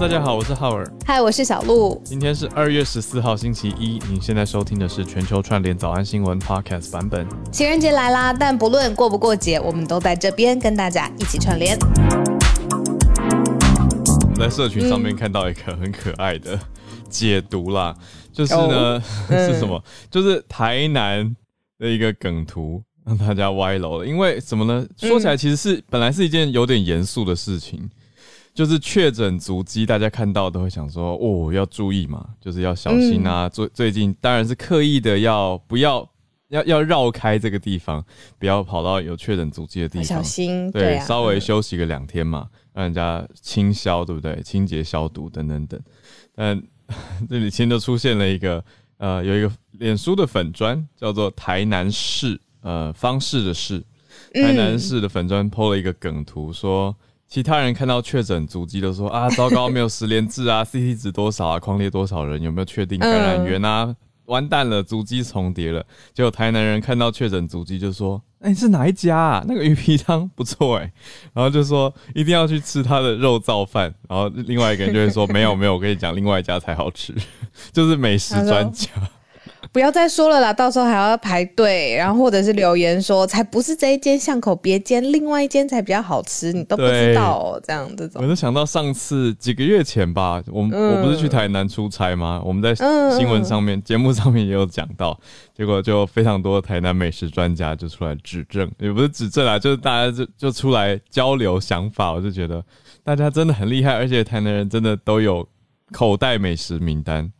[0.00, 0.88] 大家好，我是浩尔。
[1.04, 2.00] 嗨，我是小鹿。
[2.04, 3.98] 今天是二月十四号，星期一。
[4.08, 7.26] 您现在收听的是全球串联早安新闻 Podcast 版本。
[7.50, 11.76] 情人节来啦，但不论过不过节，我们都在这边跟大家一起串联。
[14.30, 16.56] 我在社群上面看到一个很可爱的
[17.10, 17.92] 解读啦，
[18.32, 19.82] 就是呢 是什么？
[20.08, 21.34] 就是台南
[21.76, 24.06] 的一个梗图让大家歪楼了。
[24.06, 24.86] 因为什么呢？
[24.96, 27.90] 说起来其实是本来是一件有点严肃的事情。
[28.58, 33.48] 就是确诊足迹，大家看到都会想说，哦，要注意嘛，就是要小心啊。
[33.48, 36.04] 最最近当然是刻意的要不要
[36.48, 38.04] 要要绕开这个地方，
[38.36, 40.68] 不要跑到有确诊足迹的地方，小心。
[40.72, 44.42] 对，稍微休息个两天嘛，让人家清消，对不对？
[44.42, 45.80] 清洁消毒等等等。
[46.34, 46.60] 但
[47.30, 48.64] 这里前就出现了一个
[48.96, 53.78] 呃，有一个脸书的粉砖叫做台南市呃方式的市，
[54.34, 56.96] 台南市的粉砖 PO 了一个梗图说。
[57.28, 63.94] 其他人看到确诊足迹都说啊， 糟糕，没有十连制啊， CT 值多少啊，框列多少人，有没有确定感染源啊？
[64.24, 65.84] 完蛋了，足迹重叠了。
[66.12, 69.44] 结果台南人看到确诊足迹就说，哎，是哪一家啊？
[69.46, 70.92] 那个鱼皮汤不错哎，
[71.32, 73.94] 然后就说一定要去吃他的肉燥饭。
[74.08, 77.14] 然后另外一个人就会说， 没有没有，我跟你讲，另外一家才好吃，
[77.72, 78.90] 就是美食专家。
[79.72, 88.22] 不要再说了啦，到时候还要排队，然后或者是留言说才不是这一间巷口别间，另外一间才比较好吃，你都不知道哦这样这种。
[88.22, 92.42] 我就想到上次几个月前吧，我们我不是去台南出差吗？
[92.44, 92.74] 我们在
[93.16, 95.18] 新闻上面、节目上面也有讲到，
[95.56, 102.12] 结果就非常多台南美食专家就出来指正，也不是指正啊，就是大家就就出来交流想法。
[102.12, 102.64] 我就觉得
[103.04, 105.46] 大家真的很厉害，而且台南人真的都有
[105.92, 107.30] 口袋美食名单。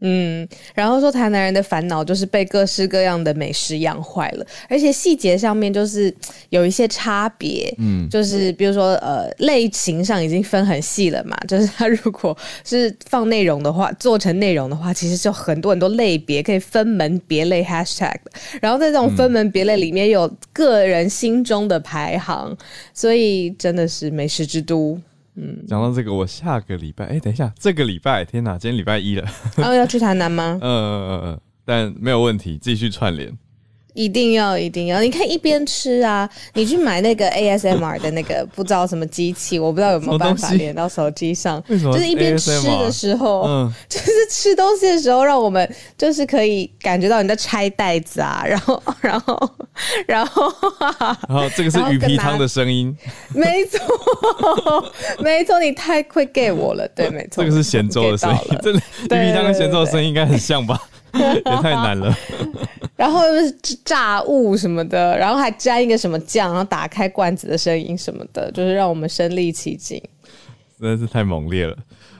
[0.00, 6.14] 嗯，然后说台南人的烦恼就是被各式各样的美食养坏了，而且细节上面就是
[6.50, 7.74] 有一些差别。
[7.78, 18.16] 嗯，就是比如说呃，类型上已经分很细了嘛，就是他如果是放内容的话，做成内容的话，其实就很多很多类别可以分门别类 hashtag
[18.60, 22.54] 然后在这种分门别类里面有个人心中的排行，
[22.92, 25.00] 所以真的是美食之都。
[25.36, 30.58] 嗯，讲到这个，我下个礼拜，哎，等一下，这个礼拜，天哪，今天礼拜一了，然后要去台南吗？
[30.62, 33.36] 嗯嗯嗯嗯，但没有问题，继续串联。
[33.96, 35.00] 一定要一定要！
[35.00, 41.62] 你可以一边吃啊，你去买那个 ASMR 的那个不知道什么机器，我不知道有没有办法连到手机上。
[41.66, 49.50] 就是一边吃的时候，嗯， 就是吃东西的时候，让我们就是可以感觉到你在拆袋子啊，然后 然后
[50.06, 50.52] 然后
[51.28, 52.94] 然后这个是鱼皮汤的声音，
[53.34, 53.80] 没错
[55.20, 58.58] 没错，你太会 get 我了，对，没错，这个是咸粥的声音，
[59.08, 60.78] 这鱼皮汤跟咸粥的声音应该很像吧？
[61.34, 62.14] 也太难了。
[62.96, 63.50] 然后又是
[63.84, 70.02] 炸物什么的，然后还沾一个什么酱，然后打开罐子的声音什么的，就是让我们身临其境，
[70.80, 71.76] 真的是太猛烈了。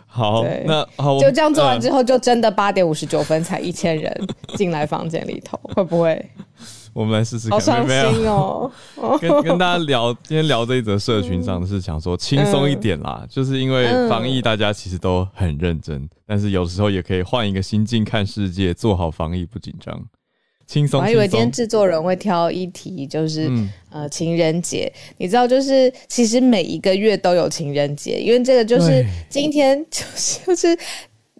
[0.07, 6.31] 好，那好，就这样做完之后，就真的八点五十九分才一千人进来房间里头，会不会？
[6.97, 7.59] 我们来试试看。
[7.59, 8.73] 好伤心哦。
[9.21, 20.03] 跟跟大家聊，今天聊这一则社群上是想说轻松一点啦，就是因为防疫，大家其实都很认真，但是有时候也可以换一个心境看世界，做好防疫不紧张。
[20.67, 23.51] 轻松，我还以为今天制作人会挑一题，就是
[23.91, 24.91] 呃情人节。
[25.19, 30.79] 你知道，就是其实每一个月都有情人节，因为这个就是今天就是就是。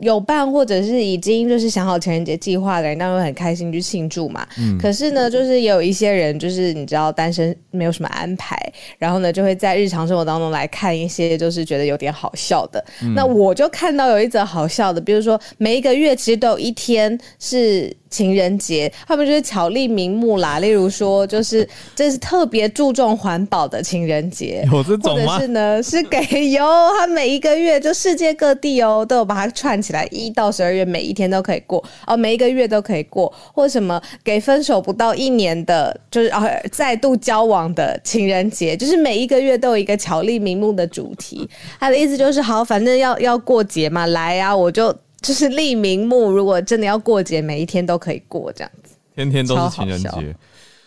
[0.01, 4.47] 有办或者是已经就是想好情人节计划的人，当然会很开心去庆祝嘛。
[4.59, 4.77] 嗯。
[4.79, 8.57] 可是呢，就是也有一些人，就是你知道单身没有什么安排，
[8.99, 12.85] 然后呢就会在日常生活当中来看一些就是觉得有点好笑的。
[13.15, 20.59] 那我就看到有一则好笑的，比如说每一个月其实都有一天是情人节，他们就是巧立名目啦。
[20.59, 25.35] 例如说，就是这是特别注重环保的情人节， 有这种吗？
[25.35, 26.65] 或者是呢是给有
[26.99, 29.77] 他每一个月就世界各地哦都有把它串。
[29.77, 36.43] 起来一到十二月每一天都可以过哦，每一个月都可以过，或什么给分手不到一年的，就是啊
[36.73, 41.47] 再度交往的情人节，就是每一个月都有一个巧立名目的主题。
[41.79, 44.93] 他的意思就是，好，反正要要过节嘛，来啊，我就
[45.27, 50.37] 就是立名目，如果真的要过节，每一天都可以过这样子，天天都是情人节。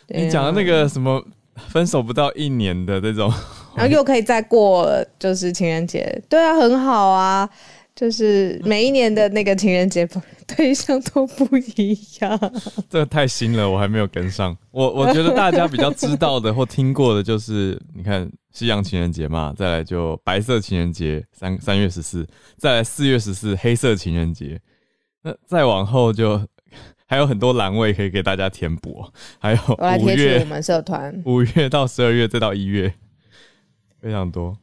[0.07, 1.21] 你讲的那个什么
[1.67, 3.29] 分手不到一年的这种，
[3.75, 4.89] 然后又可以再过，
[5.19, 7.49] 就是情人节，对啊，很好啊。
[7.99, 10.07] 就是每一年的那个情人节
[10.55, 12.53] 对象都不一样，
[12.89, 14.57] 这太新了，我还没有跟上。
[14.71, 22.25] 我我觉得大家比较知道的或听过的，就是你看西洋情人节嘛，再来就白色情人节三三月十四，
[22.55, 24.57] 再来四月十四黑色情人节，
[25.21, 26.41] 那再往后就
[27.05, 29.05] 还有很多栏位可以给大家填补，
[29.39, 29.59] 还有
[29.99, 32.93] 五月我们社团五月到十二月再到一月，
[34.01, 34.57] 非常多。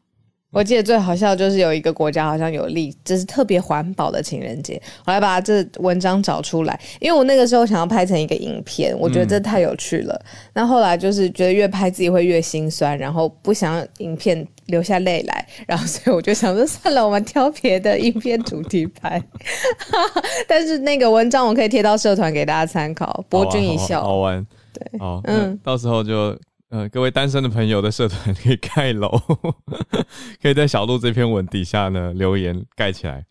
[0.57, 4.81] 我记得最好笑就是有一个国家好像有立，就是特别环保的情人节。
[5.05, 10.19] 我来把这文章找出来，因为我那个时候想要拍成一个影片，我觉得这太有趣了。
[10.55, 19.23] 那后来就是觉得越拍自己会越心酸，然后不想影片流下泪来，然后所以我就想说算了，我们挑别的影片主题拍。
[20.49, 24.47] 但是那个文章我可以贴到社团给大家参考，博君一笑，好玩。
[24.73, 26.35] 对，好，嗯，到时候就。
[26.69, 29.09] 呃，各位单身的朋友的社团可以盖楼，
[30.43, 33.25] 可以在小鹿这篇文底下呢留言盖起来。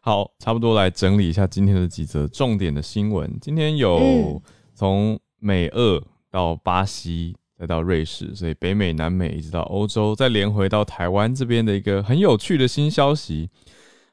[0.00, 3.36] 好，差不多来整理一下今天的几则重点的新闻。
[3.40, 4.40] 今天有
[4.74, 13.50] 从美俄到巴西，再到瑞士，所以北美、南美一直到欧洲，再连回到台湾这边的一个很有趣的新消息。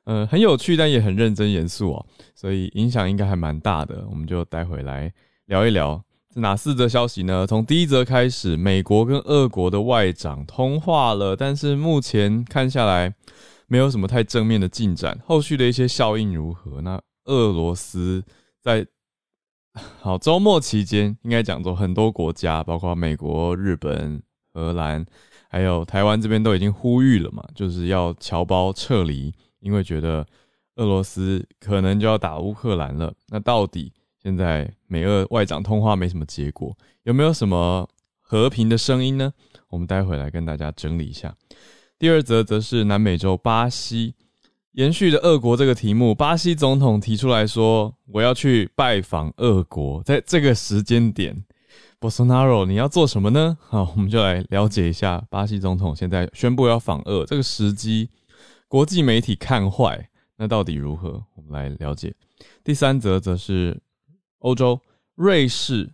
[0.05, 4.05] 呃，很有趣，但也很认真严肃哦，所以影响应该还蛮大的。
[4.09, 5.13] 我们就待会来
[5.45, 6.03] 聊一聊。
[6.37, 7.47] 哪四则消息呢？
[7.47, 13.13] 从第一则开始，美国跟俄国的外长通话了，但是目前看下来
[13.67, 15.17] 没有什么太正面的进展。
[15.25, 16.81] 后续的一些效应如何？
[16.81, 18.21] 那俄罗斯
[18.61, 18.85] 在
[20.01, 24.21] 好周末期间，应该讲说很多国家，包括美国、日本、
[24.53, 25.05] 荷兰，
[25.47, 30.27] 还有台湾这边都已经呼吁了嘛，就是要侨胞撤离，因为觉得
[30.75, 33.13] 俄罗斯可能就要打乌克兰了。
[33.29, 33.93] 那到底？
[34.25, 37.87] 现在美俄外长通话没什么结果，有没有什么
[38.19, 39.31] 和平的声音呢？
[39.69, 41.35] 我们待会来跟大家整理一下。
[41.99, 44.15] 第二则则是南美洲巴西，
[44.71, 51.45] 延续的俄国这个题目，巴西总统提出来说，我要去拜访俄国，在这个时间点
[51.99, 53.55] ，Bolsonaro 你要做什么呢？
[53.61, 58.09] 好，我们就来了解一下巴西总统现在宣布要访俄这个时机，
[58.67, 61.23] 国际媒体看坏，那到底如何？
[61.35, 62.11] 我们来了解。
[62.63, 63.79] 第三则则是。
[64.45, 64.79] 欧洲，
[65.15, 65.91] 瑞士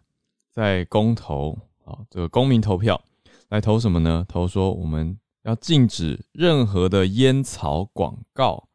[0.51, 3.01] 在公投啊，这个公民投票
[3.48, 4.25] 来投什么呢？
[4.27, 8.68] 投说我们要禁止任何的烟草广告，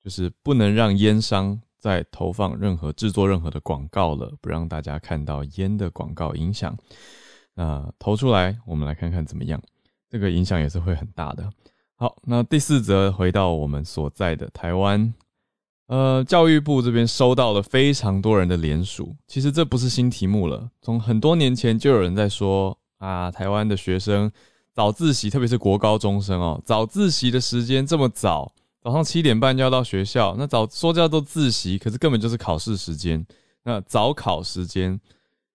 [0.00, 6.76] 就是不能让烟商再投放任何制作任何的广告了，不让大家看到烟的广告影响。
[7.54, 9.60] 那投出来，我们来看看怎么样？
[10.08, 11.50] 这个影响也是会很大的。
[11.96, 15.12] 好，那第四则回到我们所在的台湾。
[15.86, 19.14] 呃，教育部这边收到了非常多人的联署。
[19.26, 24.32] 其实这不是新题目了，从很多年前就有人在说啊，台湾的学生
[24.72, 28.50] 早自习，特别是国高中生哦，早自习的时间这么早，
[28.82, 33.24] 早上七点半就要到学校，那早说叫做自习，可是根本就是考试时间。
[33.62, 34.98] 那早考时间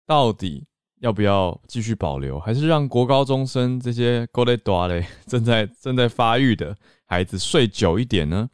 [0.05, 0.63] 到底
[0.99, 6.75] 要不要继续保留，还是让国高中生这些 g o d d 嘞正在正在发育的
[7.05, 8.47] 孩子睡久一点呢？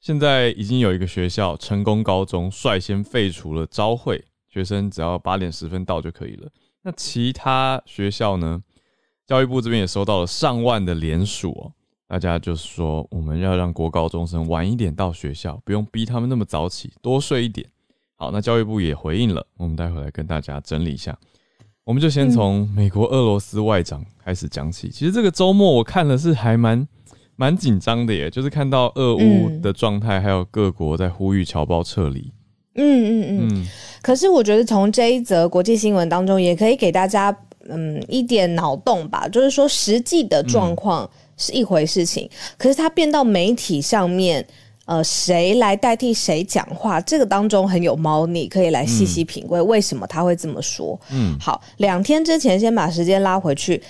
[0.00, 6.48] 现在已经有一个学校成功高中率先废除了招会，学生只要八点十分到就可以了。
[6.82, 8.62] 那其他学校呢？
[9.26, 11.72] 教育部这边也收到了上万的联署哦，
[12.08, 17.68] 大家就是说我们要让国高中生晚一点到学校，不用逼他们那么早起，多睡一点。
[18.16, 21.14] 好，那教育部也回应了，我们待会来跟大家整理一下。
[21.84, 24.88] 我们就先从美国俄罗斯外长开始讲起。
[24.88, 26.88] 其实这个周末我看了是还蛮。
[27.40, 32.30] 蛮紧张的耶，就是看到俄乌的状态，还有各国在呼吁侨胞撤离。
[32.74, 32.84] 嗯
[33.30, 33.66] 嗯嗯。
[34.02, 37.34] 可是我觉得从这一则国际新闻当中，也可以给大家
[37.66, 39.26] 嗯一点脑洞吧。
[39.26, 41.08] 就是说，实际的状况
[41.38, 42.28] 是一回事情，
[42.58, 44.46] 可是它变到媒体上面，
[44.84, 51.00] 呃，谁来代替谁讲话，这个当中很有猫腻，可以来细细品味为什么他会这么说。
[51.10, 53.82] 嗯，好，两天之前先把时间拉回去。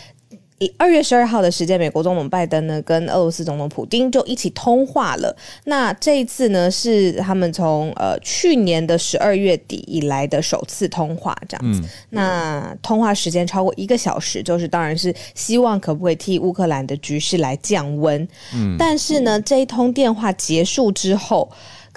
[0.77, 5.35] 二月十二号的时间，美国总统拜登呢跟俄罗斯总统普京就一起通话了。
[5.65, 11.83] 那这一次呢是他们从呃去年的十二月底以来的首次通话，这样子。
[12.11, 18.29] 那通话时间超过一个小时，就是当然是希望可不可以替乌克兰的局势来降温。
[18.55, 21.51] 嗯，但是呢，这一通电话结束之后。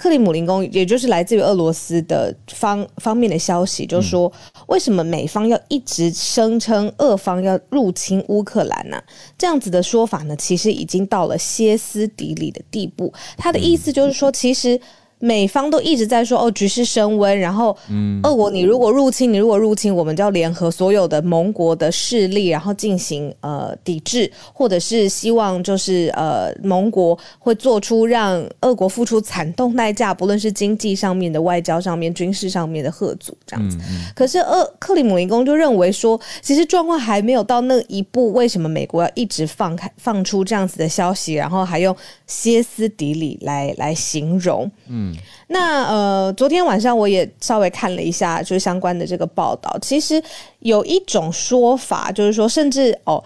[0.04, 4.30] 克里姆林宫，也就是来自于俄罗斯的方方面的消息，就说
[4.66, 9.02] 为什么美方要一直声称俄方要入侵乌克兰呢？
[9.38, 13.10] 这样子的说法呢，其实已经到了歇斯底里的地步。
[13.38, 14.78] 他的意思就是说，其实。
[15.24, 33.78] 美方都一直在说哦，局势升温，然后，嗯，俄国你如果入侵，你如果入侵，我们就要联合所有的盟国的势力，然后进行呃抵制，或者是希望就是呃盟国会做出让俄国付出惨痛代价，不论是经济上面的、外交上面、军事上面的贺阻这样子。
[34.14, 44.70] 可是，俄克里姆林宫就认为说，其实状况还没有到那一步，为什么美国要一直放开放出这样子的消息，然后还用歇斯底里来来形容？
[44.88, 45.13] 嗯。
[45.48, 49.76] 那呃，昨天晚上我也稍微看了一下，就是相关的这个报道。
[49.80, 50.22] 其实
[50.60, 53.22] 有一种说法，就是说，甚至哦，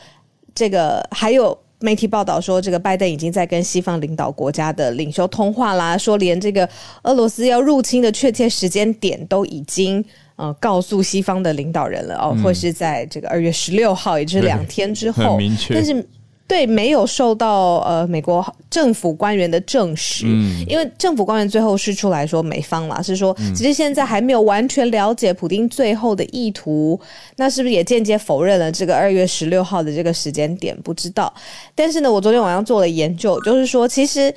[0.54, 6.68] 这个还有媒体报道说，这个拜登已经在跟西方领导国家的领袖通话啦，说连这个
[7.02, 10.04] 俄罗斯要入侵的确切时间点都已经
[10.36, 15.36] 呃告诉西方的领导人了哦，会是在这个二月十六号，也就是两天之后。
[15.36, 16.06] 明确，但是。
[16.48, 20.26] 对，没有受到呃美国政府官员的证实，
[20.66, 26.98] 因为政府官员最后是出来说美方嘛，是说其实现在还没有完全了解普丁最后的意图，
[27.36, 30.74] 那是不是也间接否认了这个二月十六号的这个时间点？
[30.80, 31.30] 不知道。
[31.74, 34.34] 但是呢，我昨天晚上做了研究，就是说其实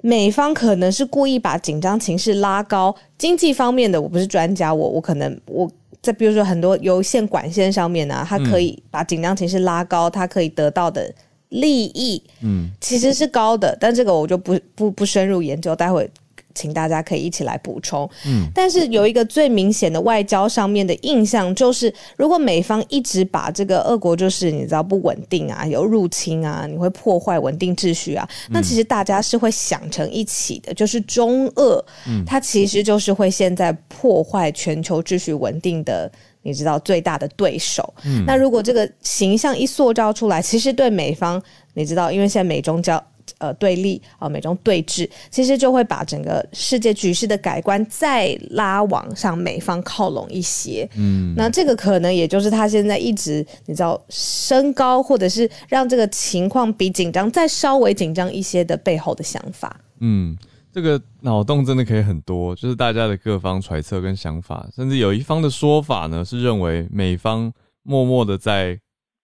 [0.00, 5.68] 美方可能是故意把紧张情势拉高，经济方面的我不是专家，我我可能我。
[6.00, 11.08] 在比如说很多油线管线上面呢，它可以把紧张情绪拉高，它可以得到的。
[11.52, 16.08] 利益，嗯，其实是高的，但这个我就不不不深入研究，待会
[16.54, 18.08] 请大家可以一起来补充。
[18.26, 36.10] 嗯，但是有一个最明显的外交上面的印象，就是如果美方一直把这个俄国就是你知道不稳定啊，有入侵啊，你会破坏稳定秩序啊，那其实大家是会想成一起的，就是中俄，嗯，它其实就是会现在破坏全球秩序稳定的。
[36.42, 37.94] 你知道最大的对手，
[38.26, 41.40] 那如果这个形象一塑造出来，其实对美方，
[41.74, 43.02] 你知道，因为现在美中交
[43.38, 50.88] 呃对立啊，美中对峙，其实就会把整个世界局势的改观再拉往上美方靠拢一些。
[50.96, 59.80] 嗯，那这个可能也就是他现在一直你知道升高，或者是让这个情况比紧张再稍微紧张一些的背后的想法。
[60.00, 60.36] 嗯。
[60.72, 67.52] 这个脑洞真的可以很多，就是大家的各方揣测跟想法，甚至有一方的说法呢，是认为美方
[67.82, 68.80] 默默的在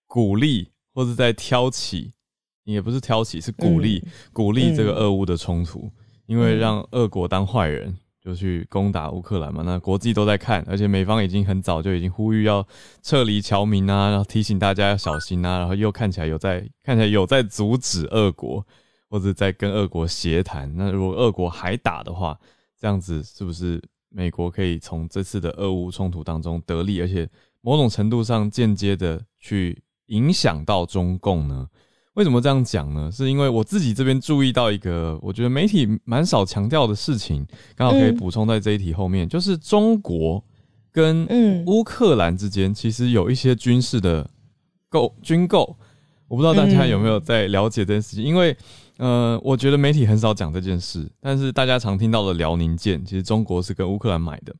[0.06, 2.12] 鼓励或者在挑起，
[2.64, 5.90] 也不是挑起，是鼓励鼓励这个俄乌的冲突，
[6.26, 12.66] 因为让俄国当坏人就去攻打乌克兰嘛，那国际都在看，而且美方已经很早就已经呼吁要
[13.02, 18.66] 撤离侨民啊，然后提醒大家要小心啊，然后又看起来有在看起来有在阻止俄国。
[19.10, 22.38] 或者在跟俄国协谈，那如果俄国还打的话，
[22.78, 27.28] 这样子是不是美国可以从这次的俄乌冲突当中得利，而且
[27.62, 31.66] 某种程度上间接的去影响到中共呢？
[32.14, 33.10] 为什么这样讲呢？
[33.10, 40.44] 是因为我自己这边注意到一个，我觉得媒体蛮少强调的事情，刚好可以补充在这一题后面，就是中国
[40.92, 41.26] 跟
[41.66, 44.28] 乌克兰之间其实有一些军事的
[44.88, 45.76] 购军购，
[46.26, 48.56] 我不知道大家有没有在了解这件事情，因为。
[48.98, 54.52] 呃，我觉得媒体很少讲这件事，但是大家常听到的辽宁舰，其实中国是跟乌克兰买的。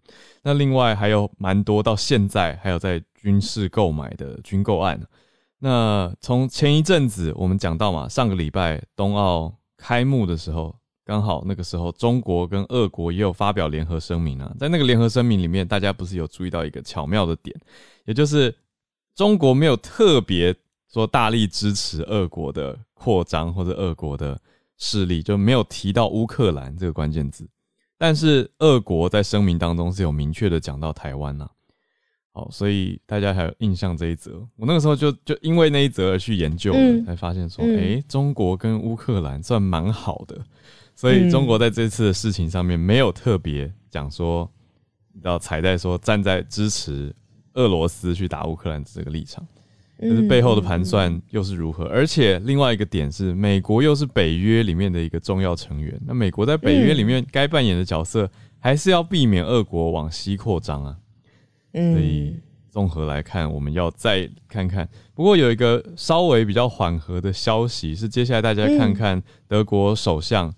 [0.44, 5.00] 那另外还有蛮多到现在还有在军事购买的军购案。
[5.58, 10.72] 那从前一阵子我们讲到嘛，上个礼拜冬奥开幕的时候，
[11.04, 17.54] 刚好那个时候中国跟俄国也有发表联合声明啊，在那个联合声明里面，大家不是有注意到一个巧妙的点，
[18.04, 18.54] 也就是
[19.16, 20.54] 中国没有特别。
[20.90, 24.38] 说大力支持俄国的扩张或者俄国的
[24.76, 27.48] 势力，就没有提到乌克兰这个关键字。
[27.96, 31.48] 但是俄国在声明当中是有明确的讲到台湾呐。
[32.32, 34.38] 好，所以大家还有印象这一则。
[34.56, 36.72] 我那个时候就就因为那一则而去研究，
[37.04, 40.38] 才发现说，哎，中国跟乌克兰算蛮好的。
[40.94, 44.48] 所以中国在这次的事情上面没有特别讲说，
[45.22, 47.12] 要踩在说站在支持
[47.54, 49.44] 俄罗斯去打乌克兰这个立场。
[50.00, 51.84] 可是背后的盘算又是如何？
[51.86, 56.00] 而且另外一个点是，美国又是北约里面的一个重要成员。
[56.06, 60.96] 那美国在北约里面该扮演的角色，还是要避免俄国往西扩张啊。
[61.72, 62.38] 所以
[62.70, 64.88] 综合来看，我们要再看看。
[65.14, 70.54] 不过有一个稍微比较缓和的消息是，接下来大家看看德国首相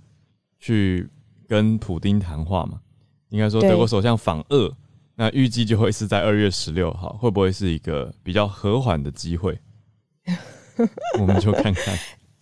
[0.59, 1.09] 去
[1.49, 2.80] 跟普丁谈话嘛？
[3.30, 4.76] 应该说德国首相访俄。
[5.20, 9.58] 那预计就会是在二月十六号，会不会是一个比较和缓的机会？
[11.20, 11.94] 我们就看看。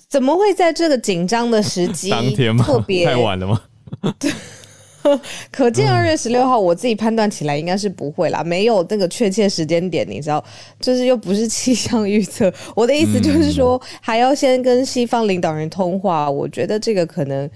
[0.09, 2.09] 怎么会在这个紧张的时机？
[2.15, 2.65] 当天吗？
[2.65, 3.61] 特别太晚了吗？
[5.51, 10.43] 可见二月十六号，我自己判断起来应该是不会啦，没有那个确切时间点，你知道，
[10.81, 12.53] 就是又不是气象预测。
[12.77, 17.49] 我的意思就是说，还要先跟西方领导人通话，我觉得这个可能，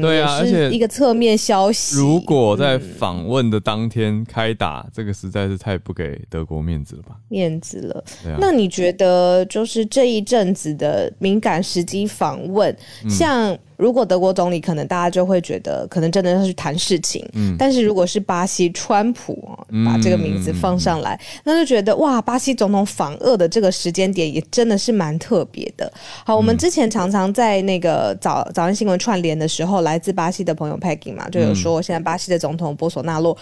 [0.00, 1.96] 对啊，而且一个侧面消息。
[1.96, 7.16] 如果在访问的当天开打，这个实在是太不给德国面子了吧？
[7.28, 8.04] 面子了。
[8.38, 12.76] 那你觉得，就是这一阵子的敏感时机访问，
[13.08, 13.56] 像？
[13.78, 25.90] 如果德国总理可能大家就会觉得可能真的要去谈事情，嗯，但是如果是巴西川普啊，把这个名字放上来，那就觉得哇，巴西总统访俄的这个时间点也真的是蛮特别的。
[26.26, 33.36] 好，我们之前常常在那个早早安新闻串联的时候，来自巴西的朋友 Peggy 嘛，就有说现在巴西的总统波索纳洛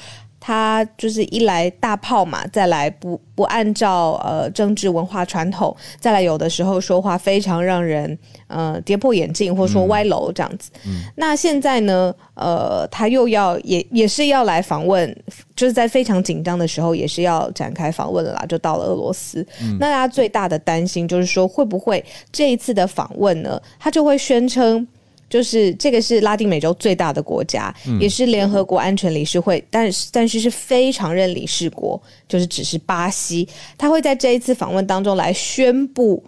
[0.47, 10.71] 他就是一来大炮嘛，再来不不按照呃政治文化传统，再来有的时候说话非常让人呃跌破眼镜，或者说歪楼这样子。
[11.17, 15.13] 那现在呢，呃，他又要也也是要来访问，
[15.57, 19.45] 就是在非常紧张的时候，也是要展开访问了啦，就到了俄罗斯。
[19.81, 24.87] 那他最大的担心就是说，会不会这一次的访问呢，他就会宣称。
[25.29, 36.23] 就是这个是拉丁美洲最大的国家，也是联合国安全理事会，但是但是是非常任理事国，就是只是巴西，他会在这一次访问当中来宣布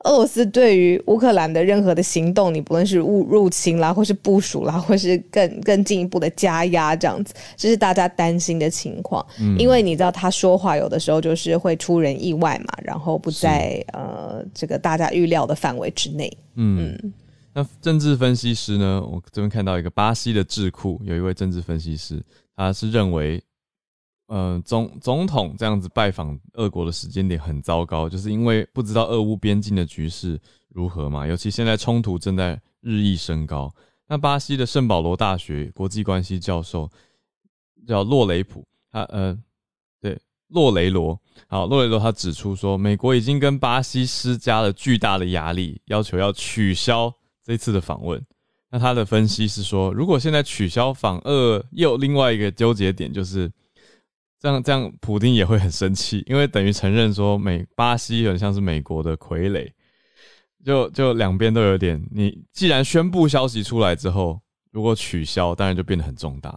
[0.00, 9.24] 俄罗斯对于乌克兰的任何的行动，你不论是入入侵啦，或是部署啦，或是更更进一步的加压这样子，这是大家担心的情况。
[9.56, 16.36] 因为你知道他说话有的时候就是会出人意外嘛，然后不在呃这个大家预料的范围之内。
[16.56, 16.98] 嗯。
[17.54, 19.02] 那政治分析师呢？
[19.02, 22.24] 我这边看到一个巴西的智库，有一位政治分析师，
[22.56, 23.42] 他是认为，
[24.28, 30.40] 呃，总总统这样子拜访俄国的时间点很糟糕，就是因为不知道俄乌边境的局势
[30.70, 33.70] 如何嘛，尤其现在冲突正在日益升高。
[34.08, 36.90] 那巴西的圣保罗大学国际关系教授
[37.86, 39.38] 叫洛雷普，他呃，
[40.00, 40.18] 对，
[40.48, 47.14] 洛雷罗，好，洛雷罗他指出说，美国已经跟巴西施加了巨大的压力，要求要取消。
[47.44, 48.24] 这次的访问，
[48.70, 53.50] 那他的分析是说，如果现在取消访俄，又另外一个纠结点，就是
[54.38, 59.68] 这样，这样普京也会很生气，因为等于承认说美巴西很像是美国的傀儡，
[60.64, 62.00] 就就两边都有点。
[62.12, 66.56] 你既然宣布消息出来之后，如果取消，当然就变得很重大。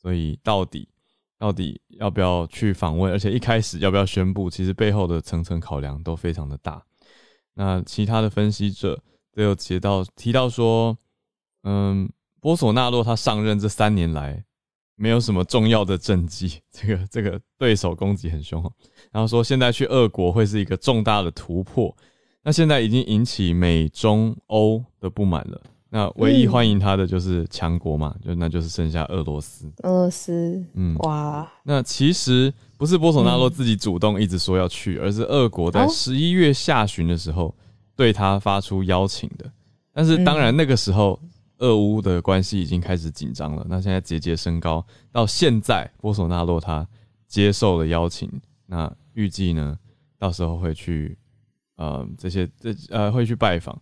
[0.00, 0.88] 所以到底
[1.38, 6.82] 到底要不要去访问，而且一开始要不要宣布，其实背后的层层考量都非常的大。
[7.54, 8.98] 那其他的分析者。
[9.34, 10.96] 都有提到提到说，
[11.64, 12.08] 嗯，
[12.40, 14.44] 波索纳洛他上任这三年来
[14.94, 18.62] 没有什么重要的政绩，这个这个对手攻击很凶，
[19.10, 21.96] 然后说现在去俄国会是一个重大的突破，
[22.42, 29.72] 那现在已经引起美中欧的不满了，那唯一欢迎他的就是强国嘛，就那就是剩下俄罗斯。
[29.78, 37.54] 俄罗斯，嗯，哇，那其实不是波索纳洛自己主动一直说要去，而是俄国在十一月下旬的时候。
[37.94, 39.50] 对他发出邀请的，
[39.92, 41.20] 但是当然那个时候
[41.58, 43.64] 俄乌的关系已经开始紧张了。
[43.68, 46.86] 那现在节节升高，到现在波索纳洛他
[47.28, 48.28] 接受了邀请，
[48.66, 49.78] 那预计呢
[50.18, 51.16] 到时候会去
[51.76, 53.78] 呃这些这呃会去拜访。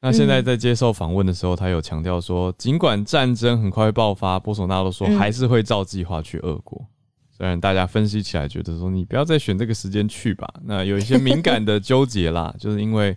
[0.00, 6.84] 那现在在接受访问的时候，他有强调说，尽管战争很快会爆发，波索纳洛说还是会照计划去俄国。
[7.30, 13.16] 虽然大家分析起来觉得说你不要再选这个时间去吧，那有一些敏感的纠结啦，就是因为。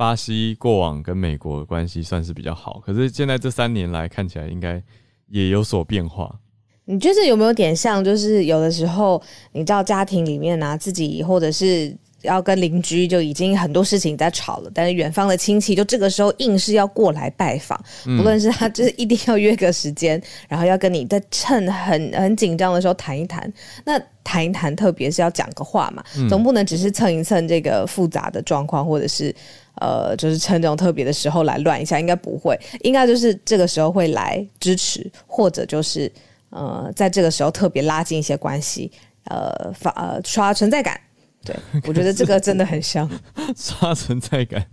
[0.00, 4.82] 巴西过往跟美国的关系算是比较好，可是现在这三年来看起来应该
[5.28, 6.40] 也有所变化。
[6.86, 8.02] 你觉得有没有点像？
[8.02, 23.52] 就是有的时候，你知道家庭里面啊，自己或者是要跟邻居就已经很多事情在吵了，但是远方的亲戚就这个时候硬是要过来拜访，不论是他就是一定要约个时间，然后要跟你在趁很很紧张的时候谈一谈。
[23.84, 29.34] 那谈一谈，特别是要讲个话嘛，总不能只是蹭一蹭这个复杂的状况，或者是。
[29.76, 36.10] 呃，就是趁这种特别的时候来乱一下，应该不会，应该就是这个时候会来支持，或者就是
[36.50, 38.92] 呃，在这个时候特别拉近一些关系，
[39.24, 41.00] 呃，发呃刷存在感。
[41.44, 43.08] 对 我觉得这个真的很像
[43.56, 44.64] 刷存在感，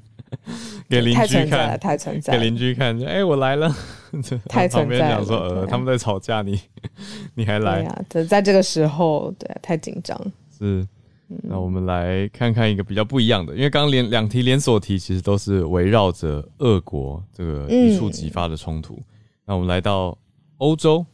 [0.89, 3.73] 给邻居看，太存在，给邻居看，哎，我来了，
[4.49, 4.99] 太存在。
[4.99, 6.59] 讲说，呃，他们在吵架，你
[7.35, 8.01] 你还来呀？
[8.09, 10.19] 在在这个时候，对，太紧张
[10.57, 10.87] 是。
[11.43, 18.97] 那我们来看看一个比较不一样的，因为刚刚连两题连锁题其实都是围绕着俄国这个一触即发的冲突。
[19.45, 20.17] 那我们来到
[20.59, 21.05] 欧洲，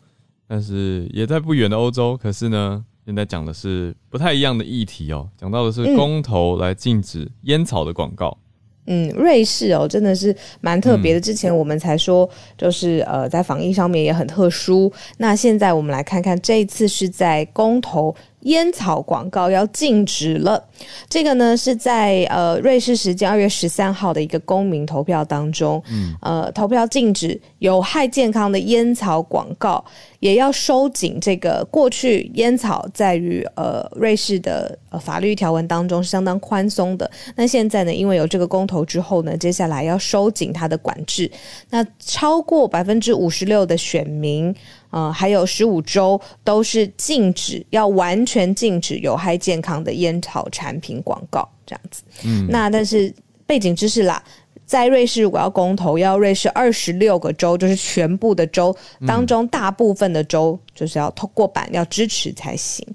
[0.48, 8.38] 但是也在不远的欧洲，可是呢，现在讲的是不太一样的议题哦，讲到的是公投来禁止烟草的广告。
[8.86, 11.22] 嗯，瑞士哦，真的是蛮特别的。
[11.22, 14.92] 之前我们才说，就是呃，在防疫上面也很特殊。
[15.18, 18.13] 那现在我们来看看，这一次是在公投。
[18.43, 20.63] 烟草广告要禁止了，
[21.10, 25.82] 这个呢是在呃瑞士时间二月十三号的一个公民投票当中，
[26.21, 29.84] 呃投票禁止有害健康的烟草广告，
[30.19, 41.32] 也要收紧这个过去烟草在于呃瑞士的呃法律条文当中是相当宽松的，那现在呢因为有这个公投之后呢，接下来要收紧它的管制，
[41.69, 44.53] 那超过百分之五十六的选民。
[44.93, 52.03] 呃，还有十五周都是禁止，要完全禁止有害健康的烟草产品广告这样子。
[52.23, 53.12] 嗯，那但是
[53.47, 54.23] 背景知识啦，
[54.67, 58.75] 在瑞士如果要公投，要瑞士二十六个州，就是全部的州
[59.08, 62.86] 当中大部分的州，就是要通过版要支持才行。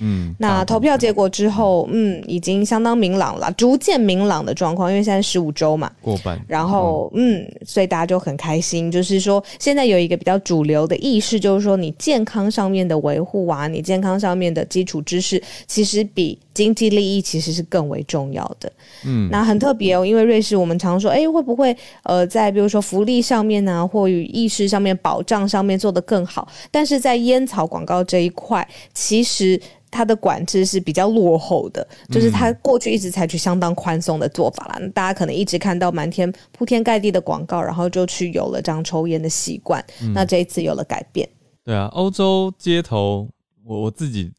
[0.00, 18.72] 嗯，那投票结果之后，嗯，已经相当明朗了，逐渐明朗的状况，因为现在十五周嘛，过半，然后嗯，所以大家就很开心，就是说现在有一个比较主流的意识，就是说你健康上面的维护啊，你健康上面的基础知识，其实比经济利益其实是更为重要的。
[19.04, 26.48] 嗯，那很特别哦，因为瑞士我们常说，哎，会不会呃，在比如说福利上面呢，或与意识上面、保障上面做得更好？
[26.70, 29.60] 但是在烟草广告这一块，其实。
[29.96, 34.78] 它的管制是比较落后的，就是它过去一直采取相当宽松的做法啦。
[34.92, 39.82] 大家可能一直看到满天铺天盖地的广告，然后就去有了这样抽烟的习惯。
[40.12, 41.26] 那这一次有了改变。
[41.64, 43.28] 对啊，欧洲街头，
[43.64, 44.30] 我我自己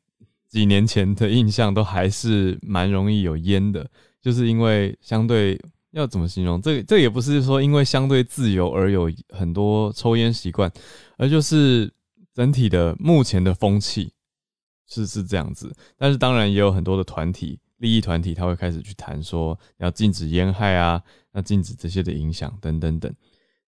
[0.48, 3.86] 几年前的印象都还是蛮容易有烟的，
[4.22, 5.60] 就是因为相对
[5.91, 6.62] 要怎么形容？
[6.62, 10.72] 这这也不是说因为相对自由而有很多抽烟习惯，
[11.17, 11.91] 而就是
[12.34, 14.12] 整体的目前的风气。
[14.88, 23.13] 是是这样子，但是当然也有很多的团体、利益团体，他会开始去谈说要禁止烟害啊，那禁止这些的影响等等等。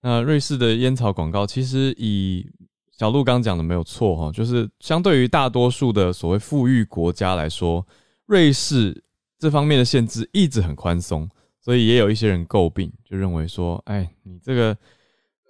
[0.02, 2.50] 那瑞士的烟草广告，其实以
[2.98, 7.86] 小鹿刚讲的没有错哈，就是相对于大多数的所谓富裕国家来说，
[8.26, 9.04] 瑞士
[9.38, 11.30] 这方面的限制一直很宽松，
[11.60, 14.78] 所以也有一些人诟病，就认为说，哎，你这个。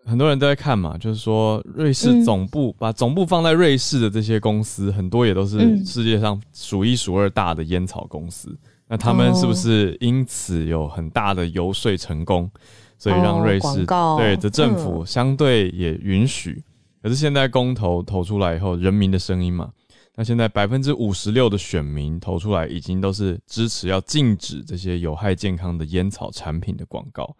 [0.06, 8.58] 很多人都在看嘛，就是说瑞士总部把总部放在瑞士的这些公司，很多也都是世界上数一数二大的烟草公司。
[8.88, 12.50] 那他们是不是因此有很大的游说成功，
[12.98, 13.86] 所以让瑞士
[14.18, 16.64] 对的政府相对也允许？
[17.04, 19.70] 可是现在公投投出来以后，人民的声音嘛，
[20.16, 27.36] 那现在百分之五十六的选民投出来，已经都是支持要禁止这些有害健康的烟草产品的广告。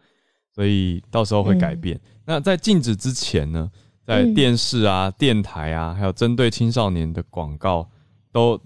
[0.54, 2.00] 所以到时候会改变。
[2.26, 3.70] 那在禁止之前呢，
[4.06, 7.90] 在电视啊、电台啊，还有针对青少年的广告，
[8.32, 8.60] 都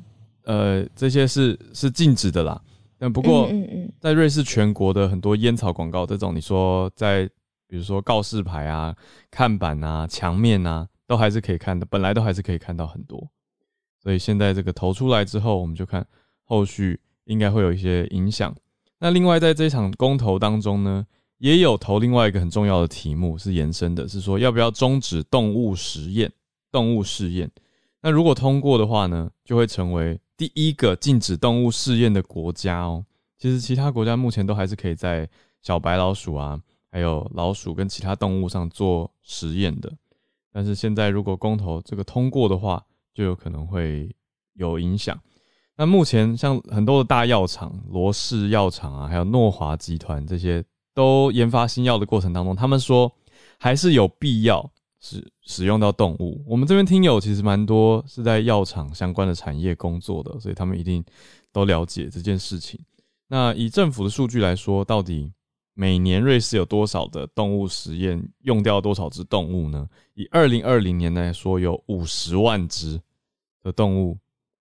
[0.43, 2.61] 呃这些是是禁止的啦。
[2.97, 3.49] 但不过，
[3.99, 7.29] 在瑞士全国的很多烟草广告，这种你说在
[7.67, 8.95] 比如说告示牌啊、
[9.29, 13.29] 看板啊、墙面啊，都还是可以看的，本来都还是可以看到很多。
[14.01, 16.05] 所以现在这个投出来之后，我们就看
[16.43, 18.53] 后续应该会有一些影响。
[18.99, 21.05] 那另外在这场公投当中呢？
[21.43, 26.31] 也有投另外一个很重要的题目是延伸的，是说要不要终止动物实验、
[26.71, 27.51] 动物试验。
[28.01, 33.05] 那如果通过的话呢，就会成为第一个禁止动物试验的国家哦。
[33.37, 35.29] 其实其他国家目前都还是可以在
[35.61, 36.57] 小白老鼠啊，
[36.89, 39.91] 还有老鼠跟其他动物上做实验的。
[40.49, 42.81] 但是现在如果公投这个通过的话，
[43.13, 44.15] 就有可能会
[44.53, 45.19] 有影响。
[45.75, 50.63] 那目前像很多的大药厂，罗氏药厂啊，还有诺华集团这些。
[50.93, 53.11] 都研发新药的过程当中，他们说
[53.57, 56.43] 还是有必要使使用到动物。
[56.47, 61.03] 我们这边听友其实蛮多是在药厂相关的产业工作的，所以他们一定
[61.51, 62.79] 都了解这件事情。
[63.27, 65.31] 那以政府的数据来说，到底
[65.73, 69.87] 每年瑞士有多少的动物实验用掉多少只动物呢？
[70.13, 73.01] 以二零二零年来说，有五十万只
[73.61, 74.17] 的动物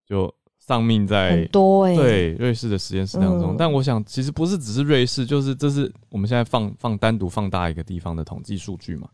[0.07, 0.35] 就。
[0.65, 9.09] 丧命在多对瑞士的实验室当中，但我想其实不是只是瑞士，就是这是我们现在放放单独放大一个地方的统计数据嘛。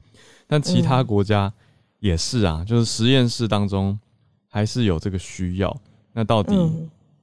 [0.46, 1.50] 但其他国家
[2.00, 3.98] 也是啊，就是实验室当中
[4.46, 5.74] 还是有这个需要。
[6.12, 6.54] 那到底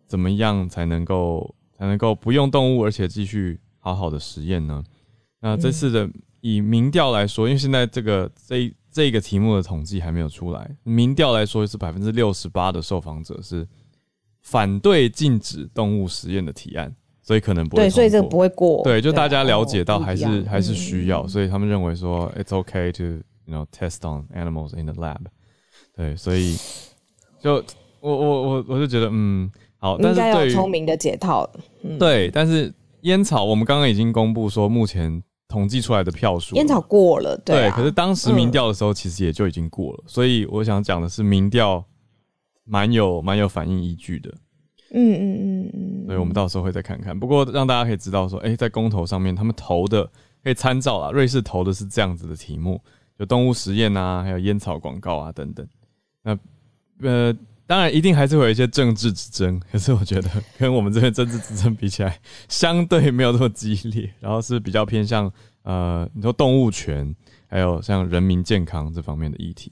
[0.08, 4.84] 怎么样才能够才能够不用动物，而且继续好好的实验呢？
[5.40, 6.10] 那这次的
[6.42, 13.68] 以民调来说，因为现在这个这这个题目的统计还没有出来，民调来说是百分之六十八的受访者是。
[14.46, 18.84] 反对禁止动物实验的提案，所以可能不会对，所以这个不会过。
[18.84, 23.04] 对，就大家了解到还是还是需要，所以他们认为说，it's okay to
[23.46, 25.18] you know test on animals in the lab。
[25.96, 26.56] 对，所以
[27.42, 27.56] 就
[28.00, 31.50] 我我我我就觉得，嗯，好，但是对聪明的解套。
[31.98, 40.04] 对，但是烟草我们刚刚已经公布说，目前统计出来的票数，烟草过了，对，可是当时民调的时候，其实也就已经过了。
[40.06, 41.84] 所以我想讲的是，民调。
[42.66, 44.30] 蛮有蛮有反应依据的，
[44.92, 47.18] 嗯嗯嗯嗯，所以我们到时候会再看看。
[47.18, 50.04] 不过让大家可以知道说，哎，在公投上面，他们投的
[50.44, 51.12] 可以参照啦。
[51.12, 52.82] 瑞士投的是这样子的题目，
[53.18, 55.68] 有动物实验啊，还有烟草广告啊等等。
[56.24, 56.38] 那
[57.02, 57.32] 呃，
[57.68, 65.32] 当然一定还是会有一些政治之争， 可是我觉得 跟我们这边政治之争比起来，相对没有那么激烈，然后是比较偏向
[65.64, 67.16] 呃，你说动物权，
[67.48, 69.72] 还有像人民健康这方面的议题。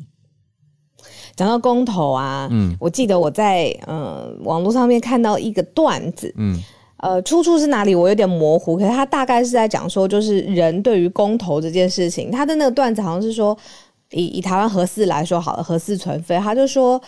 [1.35, 6.59] 讲到公投啊，嗯，我记得我在呃网络上面看到一个段子，嗯，
[6.97, 13.57] 呃，出处是哪里我有点模糊，可是他大概是在讲说，就是人对于公投这件事情，他的那个段子好像是说，
[14.11, 17.01] 以以台湾核四来说好了，核四存废，他就说。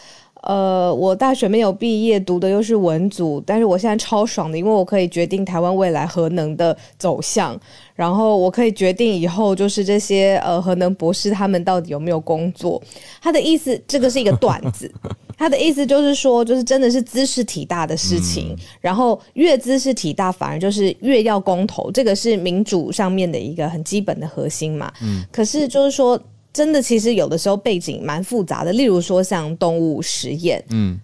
[0.46, 7.60] 呃，我大学没有毕业，读的又是文组，但是我现在超爽的，因为我可以决定台湾未来核能的走向，
[7.96, 12.82] 然后我可以决定以后就是这些呃核能博士他们到底有没有工作。
[13.22, 14.92] 他的意思，这个是一个段子，
[15.36, 24.94] 他的意思就是说，就是真的是知识体大的事情，然后越知识体大，反而就是越要公投，这个是民主上面的一个很基本的核心嘛。
[25.02, 26.22] 嗯，可是就是说。
[26.56, 28.72] 真的，其实有的时候背景蛮复杂的。
[28.72, 30.98] 例如说，像动物实验，嗯，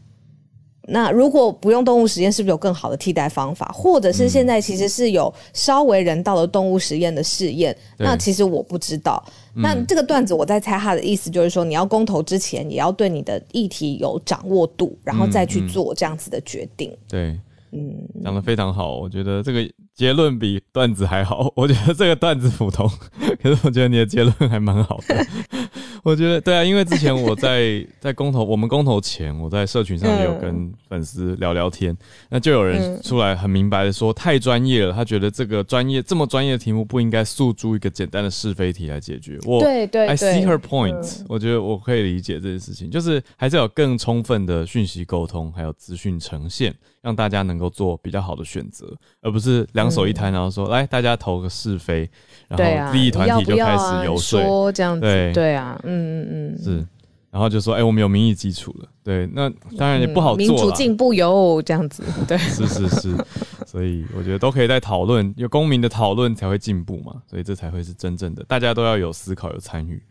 [0.88, 3.70] 那如果不用动物实验，是不是有更好的替代方法？
[3.74, 7.76] 或者是现在其实是有稍微人道的动物实验的试验？
[7.98, 9.22] 那其实我不知道。
[9.54, 16.96] 那这个段子我在猜他的意思，就是说你要公投之前，也要对你的议题有掌握度，然后再去做这样子的决定。
[17.10, 17.38] 对，
[17.72, 19.70] 嗯，讲的非常好，我觉得这个。
[19.94, 22.90] 结论比段子还好，我觉得这个段子普通，
[23.40, 25.16] 可是我觉得你的结论还蛮好的。
[26.04, 31.96] 我觉得对啊，因为之前我在 在公投，我们公投前，我在社群上也有跟粉丝聊聊天，
[32.30, 39.38] 那就有人出来很明白的说，太专业了，他觉得这个专业这么专业的题目不应该诉诸一个简单的是非题来解决。
[39.46, 46.74] 我对对，I see her point，我觉得我可以理解这件事情，就是还是有更充分的讯息沟通，还有资讯呈现。
[47.02, 48.86] 让大家能够做比较好的选择，
[49.24, 52.08] 而不是两手一摊，然后说来大家投个是非，
[52.48, 55.02] 然后利益团体就开始游说这样子。
[55.02, 56.88] 对对啊，嗯嗯嗯，是，
[57.30, 58.88] 然后就说哎，我们有民意基础了。
[59.04, 60.38] 对，那当然也不好做。
[60.38, 63.16] 民主进步有这样子， 对，是是是，
[63.66, 70.02] 所以我觉得都可以在讨论，有公民的讨论才会进步嘛，所以这才会是真正的，大家都要有思考、有参与，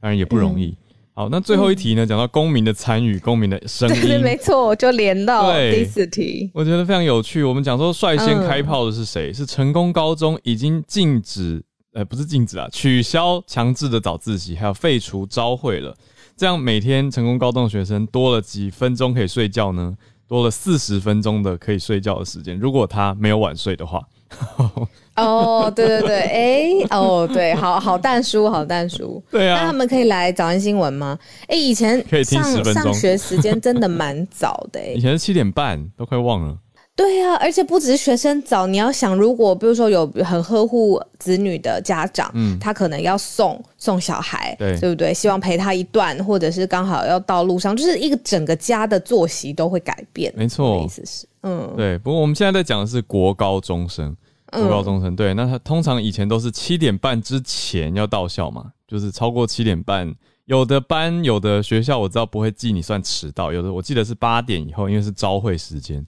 [0.00, 0.76] 当然也不容易。
[1.12, 2.06] 好，那最后一题呢？
[2.06, 6.48] 讲到公民的参与，公民的声音， 对，没错，就连到第四题。
[6.54, 7.42] 我觉得非常有趣。
[7.42, 9.32] 我们讲说率先开炮的是谁？
[9.32, 11.60] 是成功高中已经禁止，
[11.92, 15.96] 呃，不是禁止啊，取消强制的早自习，还有废除朝会了。
[16.36, 19.96] 这样每天成功高中的学生多了几分钟可以睡觉呢？
[20.28, 22.58] 多了四十分钟的可以睡觉的时间。
[22.58, 24.00] 如果他没有晚睡的话。
[25.16, 29.20] 哦，对对对，哎，哦，对，好好淡叔，好淡叔。
[29.30, 31.18] 对啊，那他们可以来早安新闻吗？
[31.48, 36.56] 哎，以前可以听十分钟，上学时间真的蛮早的，哎，以前是七点半，都快忘了。
[36.98, 45.14] 对啊，而且不只是学生早，你要想，如果比如说有很呵护子女的家长，嗯，他可能要送送小孩，对，对不对？
[45.14, 50.32] 希望陪他一段，或者是刚好要到路上，就是一个整个家的作息都会改变。
[50.36, 51.96] 没错，意思是，嗯，对。
[51.98, 54.16] 不过我们现在在讲的是国高中生。
[54.50, 60.12] 国高中生对，那他通常以前都是七点半之前要到校嘛，就是超过七点半，
[60.46, 66.04] 有的班有的学校我知道不会记你算迟到，有的我记得是八点以后，因为是朝会时间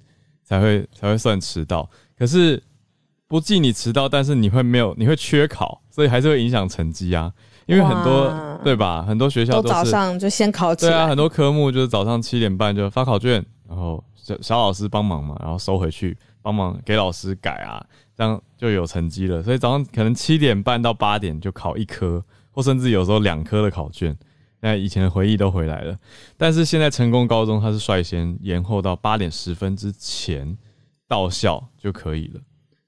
[0.50, 1.88] 才会才会算迟到。
[2.18, 2.60] 可是
[3.28, 7.32] 不记你迟到，但是你会没有，你会缺考，所以还是会影响成绩啊。
[7.66, 9.04] 因为很多对吧？
[9.04, 17.80] 很多学校都早上就先考起，对啊，很多科目就是早上七点半就发考卷，然后小小老师帮忙嘛，然后收回去帮忙给老师改啊。
[18.16, 24.14] 这样就有成绩了，所以早上可能七点半到八点就考一科，或甚至有时候两科的考卷。
[24.60, 25.96] 那以前的回忆都回来了，
[26.36, 30.56] 但是现在成功高中它是率先延后到八点十分之前
[31.08, 32.40] 到校就可以了。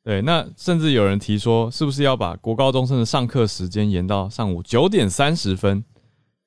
[0.04, 5.84] 对，那甚至有人提说，是不是要把国高中生的上课时间延到上午九点三十分？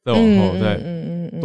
[0.03, 0.77] 再往后再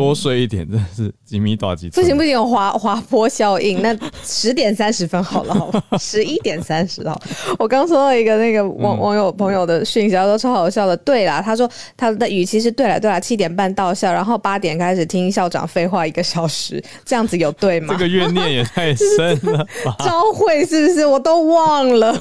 [0.01, 3.81] 多睡一点，真的是几米多几不行不行，有滑滑坡效应。
[3.81, 7.19] 那十点三十分好了，好 十一点三十了。
[7.59, 10.97] 我刚收到一个那个网网友朋友的讯息，他说超好笑的。
[10.99, 17.95] 对啦，他说他的语气是对了对了，七点半到校，然后八点开始听校长废话一个小时，这样子有对吗？
[17.95, 19.67] 这个怨念也太深了。
[20.05, 21.07] 朝会是不是？
[21.07, 22.13] 我都忘了。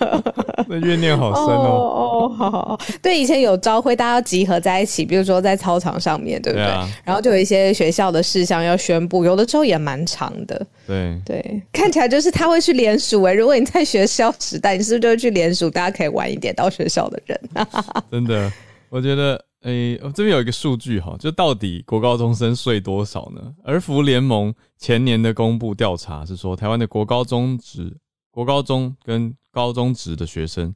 [0.68, 2.28] 那怨念好深哦。
[2.28, 2.80] 哦，好好好。
[3.02, 5.74] 对，以前有朝会，大家集合在一起，比如说在操。
[5.74, 6.66] 操场上面对不对？
[7.02, 10.66] 然后就有一些学校的事项要宣布，有的时候也蛮长的。
[10.86, 13.32] 对对，看起来就是他会去联署哎。
[13.32, 15.70] 如果你在学校时代，你是不是就会去联署？
[15.70, 17.40] 大家可以晚一点到学校的人。
[18.10, 18.52] 真的，
[18.90, 23.40] 我觉得诶，这边有一个数据哈，就到底国高中生睡多少呢？
[23.64, 27.96] 儿福联盟前年的公布调查是说，台湾的国高中职、
[28.30, 30.74] 国高中跟高中职的学生，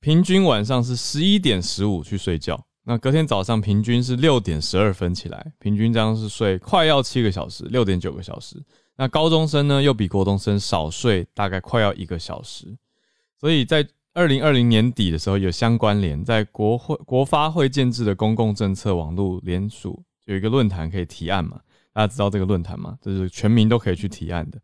[0.00, 2.58] 平均晚上是十一点十五去睡觉。
[2.86, 8.62] 那隔天早上平均是六点十二分起来，平均这样是睡快要七个小时，六点九个小时。
[8.96, 12.66] 那高中生呢，又比国中生少睡大概快要一个小时。
[13.40, 21.58] 所以在二零二零年底的时候有相关联，在国会国发会建制的公共政策网络联署有一个论坛可以提案嘛？
[21.92, 22.98] 大家知道这个论坛吗？
[23.00, 24.60] 就是全民都可以去提案的。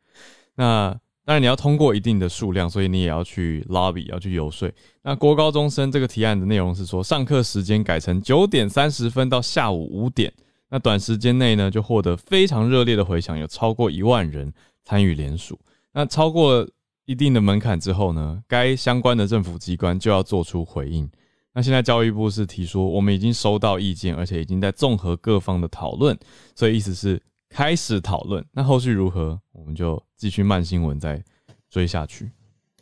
[0.54, 0.96] 那
[1.30, 4.68] 当然你要通过一定的数量，所以你也要去 lobby，要去游说。
[5.02, 10.32] 那国高中生这个提案的内容是说，上课时间改成九点三十分到下午五点，
[10.70, 15.56] 那短时间内呢就获得非常热烈的回响，有超过一万人参与联署。
[15.92, 16.68] 那超过
[17.04, 21.08] 一定的门槛之后呢，该相关的政府机关就要做出回应。
[21.54, 26.18] 那现在教育部是提出，我们已经收到意见，而且已经在综合各方的讨论，
[26.56, 27.22] 所以意思是。
[27.50, 31.22] 开始讨论，那后续如何，我们就继续慢新闻再
[31.68, 32.30] 追下去。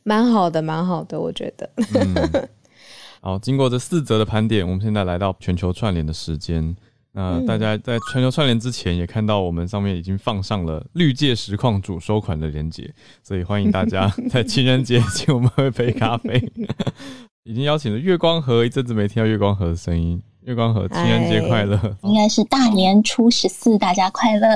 [0.05, 1.69] 蛮好的，蛮好的，我觉得。
[3.21, 6.77] 好，经过这四则的盘点，我们现在来到全球串联的时间。
[7.13, 16.41] 那大家在全球串联之前，也看到我们上面已经放上了绿界实况主收款的链接，所以欢迎大家在情人节请我们喝一杯咖啡。
[17.43, 20.23] 已经邀请了月光河，一阵子没听到月光河的声音。
[20.49, 21.79] 月光河，情人节快乐！
[22.05, 24.49] 应该是大年初十四，大家快乐。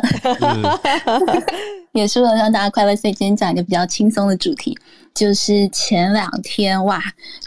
[1.92, 4.74] 也是为了让大家快乐，所以今天讲一个比较轻松的主题，
[5.14, 6.98] 就是前两天哇，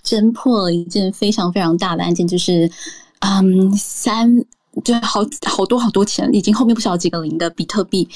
[0.03, 2.69] 侦破了一件非常非常大的案件，就是
[3.21, 4.31] 嗯，三
[4.84, 8.08] 就好好多好多钱，已经后面不晓得几个零的比特币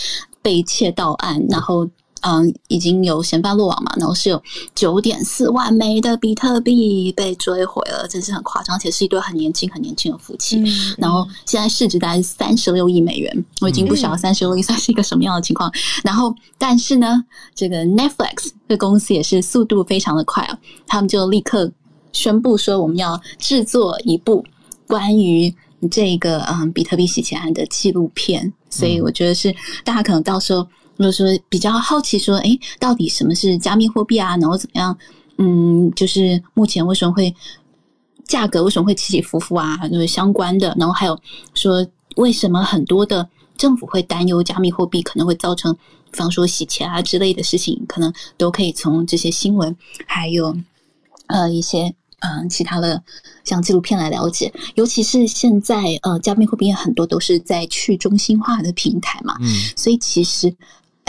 [0.43, 1.89] 被窃盗案，然后。
[2.21, 4.41] 嗯，已经有嫌犯落网嘛，然后是有
[4.75, 10.61] 九点四万枚的比特币被追回了，真是很夸张，而且是一对很年轻、很年轻的夫妻。
[10.97, 15.71] 然后现在市值大概是三十六亿美元，我已经不晓得三十六亿算是一个什么样的情况。
[16.03, 17.23] 然后，但是呢，
[17.55, 21.71] 这个 Netflix 这公司也是速度非常的快啊，他们就立刻
[22.11, 24.43] 宣布说我们要制作一部
[24.87, 25.55] 关于
[25.89, 28.51] 这个嗯比特币洗钱案的纪录片。
[28.69, 30.67] 所以我觉得是大家可能到时候。
[30.99, 34.35] 就是说比较好奇，说哎，到底什么是加密货币啊？
[34.37, 34.95] 然后怎么样？
[35.41, 37.33] 嗯，就是目前为什么会
[38.27, 39.87] 价格为什么会起起伏伏啊？
[39.87, 40.75] 就是相关的。
[40.77, 41.17] 然后还有
[41.53, 43.25] 说，为什么很多的
[43.57, 45.73] 政府会担忧加密货币可能会造成，
[46.11, 49.73] 比方说洗钱啊之类的事情，可能都可以从这些新闻，
[50.05, 50.53] 还有
[51.27, 53.01] 呃一些嗯其他的
[53.45, 54.53] 像纪录片来了解。
[54.75, 60.53] 尤其是现在呃加密货币很多都是在去中心化的平台嘛，嗯，所以其实。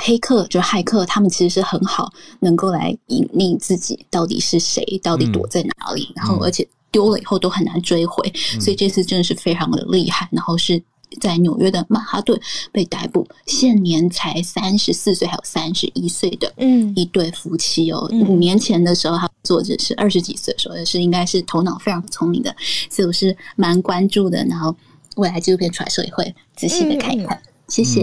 [0.02, 10.28] 黑客就是骇客，他们其实是很好，能够来隐匿自己到底是谁，到底躲在哪里，然后而且丢了以后都很难追回，所以这次真的是非常的厉害。
[10.32, 10.82] 然后是
[11.20, 12.40] 在纽约的曼哈顿
[12.72, 18.08] 被逮捕，现年才三十四岁，还有三十一岁的嗯一对夫妻哦。
[18.26, 22.54] 五年前的时候，他作者是二十几岁的时候，也是应该是头脑非常聪明的，
[22.88, 24.44] 所以我是蛮关注的。
[24.46, 24.74] 然后
[25.16, 27.40] 未来纪录片出来时候也会仔细的看一看。
[27.68, 28.02] 谢谢。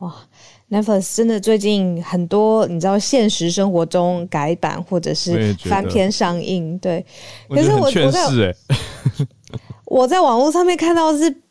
[0.00, 0.14] 哇。
[0.70, 7.04] Netflix 真的最近很多，你知道现实生活中改版或者是翻篇上映，对。
[7.48, 8.54] 可是我我在
[9.84, 11.42] 我在网络上面看到是。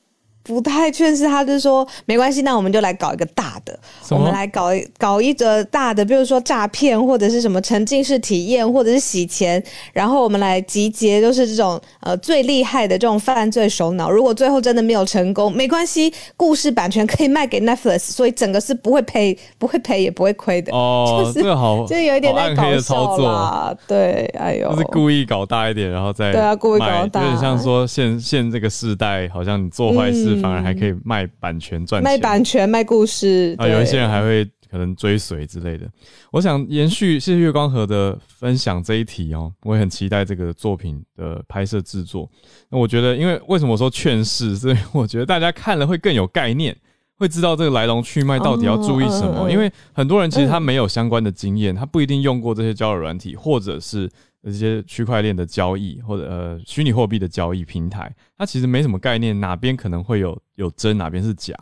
[0.45, 3.77] 不太劝是，他就说没关系，那我们就来搞一个大的，
[4.12, 14.12] 我们来搞搞一个大的，比如说诈骗或者是什么沉浸式体验或者是洗钱，然后我们来集结，就是这种呃最厉害的这种犯罪首脑。
[14.12, 20.71] 如果最后真的没有成功，没关系，故事版权可以卖给 Netflix，所以整个是不会赔，不会赔也不会亏的。
[20.71, 23.75] 哦， 这个好，就是有一点在搞笑啦。
[23.88, 30.34] 对，哎呦，就是故意搞大一点，然后再对啊，故意搞大，有点像说现现这个时代，好像你做坏事。
[30.35, 33.67] 反而还可以卖版权赚钱，卖版权卖故事啊！
[33.67, 35.89] 有一些人还会可能追随之类的。
[36.31, 42.29] 我想延续谢谢月光河的分享这一题哦，我也很期待这个作品的拍摄制作。
[42.69, 44.55] 那我觉得，因为为什么说劝世？
[44.55, 46.75] 所以我觉得大家看了会更有概念，
[47.17, 49.49] 会知道这个来龙去脉到底要注意什么。
[49.49, 54.09] 因为很多人其实他没有相关的经验，他不一定用过这些交友软体，或者是。
[54.51, 61.53] 这些区块链的交易或者呃虚拟货币的交易平台，他其实没什么概念，哪边可能会有有真，哪边是假。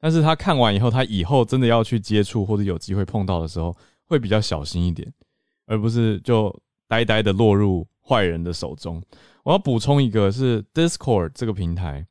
[0.00, 5.12] 但是他看完以后，他以后真的要去接触或者有机会碰到的时候，会比较小心一点，
[5.66, 6.54] 而不是就
[6.88, 9.02] 呆呆的落入坏人的手中。
[9.44, 12.06] 我要补充一个，是 Discord 这个平台，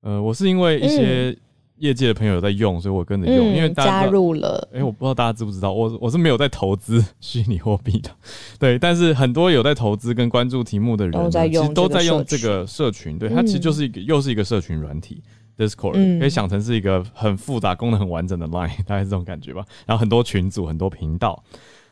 [0.00, 1.36] 呃，我是因为一些。
[1.80, 3.54] 业界的朋友在用，所以我跟着用。
[3.54, 8.10] 因为加入了，哎，我不知道大家知不知道，我我是没有在投资虚拟货币的，
[8.60, 8.78] 对。
[8.78, 13.18] 但是很多有在投资跟关注题目的人，其实都在用这个社群。
[13.18, 15.22] 对，它其实就是一个又是一个社群软体
[15.56, 19.64] ，Discord 可以想成是一个很复杂、功能很完整的 Line，大概是这种感觉吧。
[19.86, 21.42] 然后很多群组、很多频道，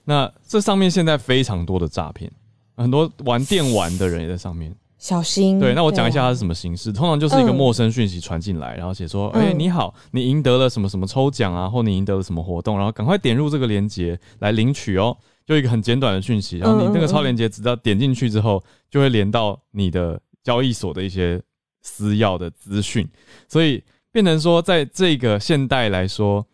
[0.04, 2.30] 那这上面现在非常多的诈骗，
[2.76, 4.74] 很多玩电玩的人也在上面。
[4.98, 5.58] 小心。
[5.58, 6.92] 对，那我讲一下它是什么形式。
[6.92, 21.40] 通常就是一个陌生讯息传进来，然后写说：“哎，你好，你赢得了什么什么抽奖啊，或你赢得了什么活动，然后赶快点入这个链接来领取哦。”就一个很简短的讯息，然后你那个超链接只要点进去之后，就会连到你的交易所的一些
[21.80, 23.08] 私钥的资讯，
[23.48, 23.82] 所以
[24.12, 26.46] 变成说，在这个现代来说，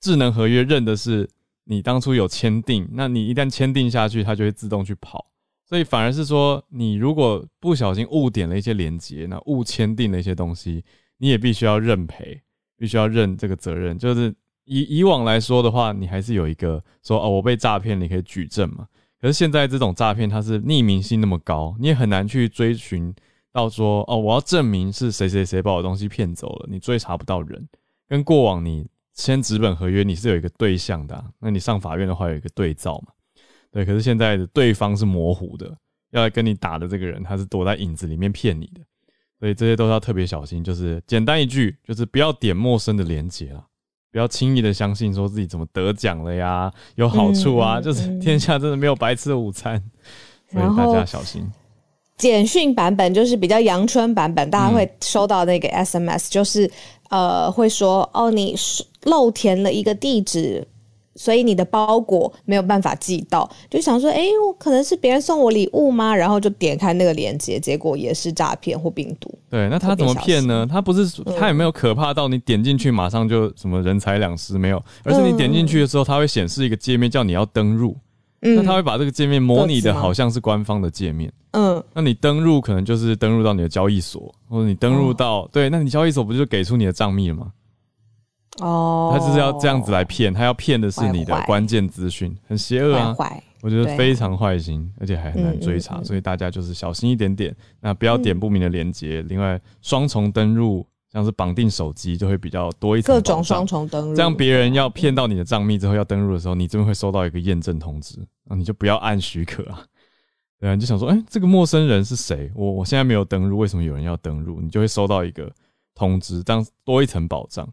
[0.00, 1.28] 智能合约认的是
[1.64, 5.26] 你当初有签订，那你一旦签订下去，它就会自动去跑。
[5.68, 10.84] 所以反而是说，你如果不小心误点了一些连接，那误签订了一些东西，
[11.18, 12.40] 你也必须要认赔，
[12.78, 13.98] 必须要认这个责任。
[13.98, 14.32] 就是
[14.64, 18.86] 以以往来说的话，你还是有一个说哦，我被诈骗，你可以举证嘛。
[19.20, 23.12] 可是现在这种诈骗，它是匿名性那么高，你也很难去追寻
[23.50, 27.68] 到说哦，我要证明是谁谁谁把我东西骗走了，你追查不到人。
[28.06, 33.12] 跟过往你签纸本合约，你是有一个对象的，那你上法院的话有一个对照嘛。
[33.76, 35.70] 对，可是现在的对方是模糊的，
[36.12, 38.80] 要来跟你打的这个人，他是躲在影子里面骗你的，
[39.38, 40.64] 所以这些都要特别小心。
[40.64, 43.62] 就是简单一句，就是不要点陌生的连接啦，
[44.10, 49.78] 不要轻易的相信说自己怎么得奖了呀，有好处啊，就是天下真的没有白吃的午餐，
[50.50, 51.46] 所以大家小心。
[52.16, 56.70] 简讯版本就是比较阳春版本，大家会收到那个 SMS，就是
[57.10, 58.56] 呃会说哦，你
[59.02, 60.66] 漏填了一个地址。
[61.16, 66.14] 所以你的包裹没有办法寄到，就想说，哎，我可能是别人送我礼物吗？
[66.14, 69.32] 然后就点开那个链接，结果也是诈骗或病毒。
[69.50, 70.66] 对，那他怎么骗呢？
[70.70, 77.96] 他不是他也没有可怕到你点进去马上就什么人财两失没有，而是你点进去的时候，他会显示一个界面叫你要登入，
[78.40, 81.32] 那他会把这个界面模拟的好像是官方的界面。
[81.52, 87.50] 嗯，那你登入可能就是登入到你的交易所，或者你登入到对，那你交易所不就给出你的账密了吗？
[88.60, 93.16] 哦，他就是要这样子来骗，他要骗的是你的关键资讯，很邪恶啊！
[93.62, 99.22] 我觉得非常坏心，而且还很难追查，所以大家就是小心一点点，那不要点不明的链接。
[99.22, 109.82] 另外，双重登录，像是绑定手机，就会比较多一层各种双重登录，这样别人要骗到你的账密之后要登录的时候，你这边会收到一个验证通知，那你就不要按许可啊。
[110.60, 112.50] 对啊，你就想说，哎，这个陌生人是谁？
[112.54, 114.60] 我我现在没有登录，为什么有人要登录？
[114.60, 115.52] 你就会收到一个
[115.94, 117.68] 通知，这样多一层保障。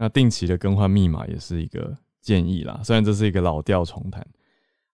[0.00, 4.26] 那定期的更换密码也是一个建议啦，虽然这是一个老调重弹。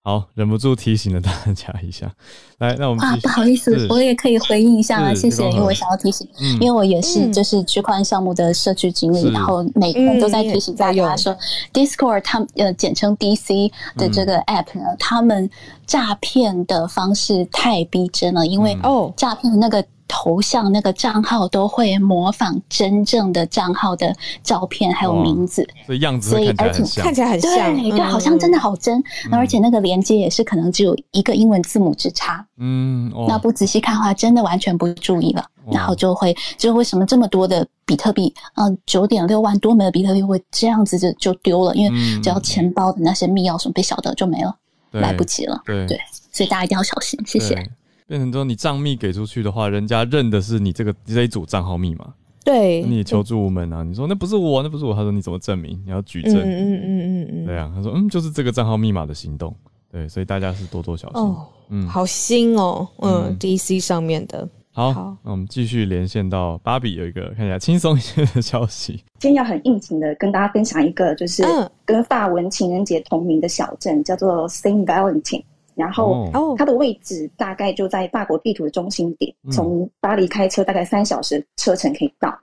[0.03, 2.13] 好，忍不住提醒了大家一下。
[2.59, 6.29] 来，那我们啊，不好意思，我也可以回应一下啊，谢谢，因为我想要提醒，
[6.61, 11.37] 因为我也是就是区块链项目的社区经理，然后每天都在提醒大家说
[11.73, 15.49] ，Discord 他们呃简称 DC 的这个 App 呢，他们
[15.87, 19.85] 诈骗的方式太逼真了，因为哦，诈骗的那个。
[20.09, 29.03] 头像那个账号都会模仿真正的账号的照片，还有名字，所以样子所以而且看起来很像，对，就好像真的好真。
[29.31, 41.75] 而且那个连接也是可能只有一个英文字母之差，嗯，那不仔细看的话，真的完全不注意了，然后就会就为什么这么多的比特币，嗯，九点六万多枚的比特币会这样子就就丢了？
[41.75, 44.55] 因为只要钱包的那些密钥什么被晓得就没了，
[44.93, 45.99] 来不及了，对，
[46.33, 47.69] 所以大家一定要小心，谢谢。
[48.07, 52.15] 变成说你账密给出去的话，人家认的是你这个这一组账号密码。
[52.45, 53.83] 对，你求助无门啊！
[53.83, 54.95] 你说那不是我，那不是我。
[54.95, 55.83] 他说你怎么证明？
[55.85, 56.37] 你要举证。
[56.37, 57.47] 嗯嗯嗯嗯嗯。
[57.47, 59.53] 对啊，他说嗯，就是这个账号密码的行动。
[59.91, 61.21] 对，所以大家是多多小心。
[61.21, 64.49] 哦，嗯，好新哦，嗯，DC 上面的。
[64.71, 69.03] 好，那我们继续连线到芭比，有一个看起来轻松一些的消息。
[69.19, 71.43] 今天要很应景的跟大家分享一个，就是
[71.85, 75.43] 跟法文情人节同名的小镇，叫做 Saint Valentin。
[75.77, 82.35] 然后，它的位置大概就在法国地图的中心点，从巴黎开车大概三小时车程可以到。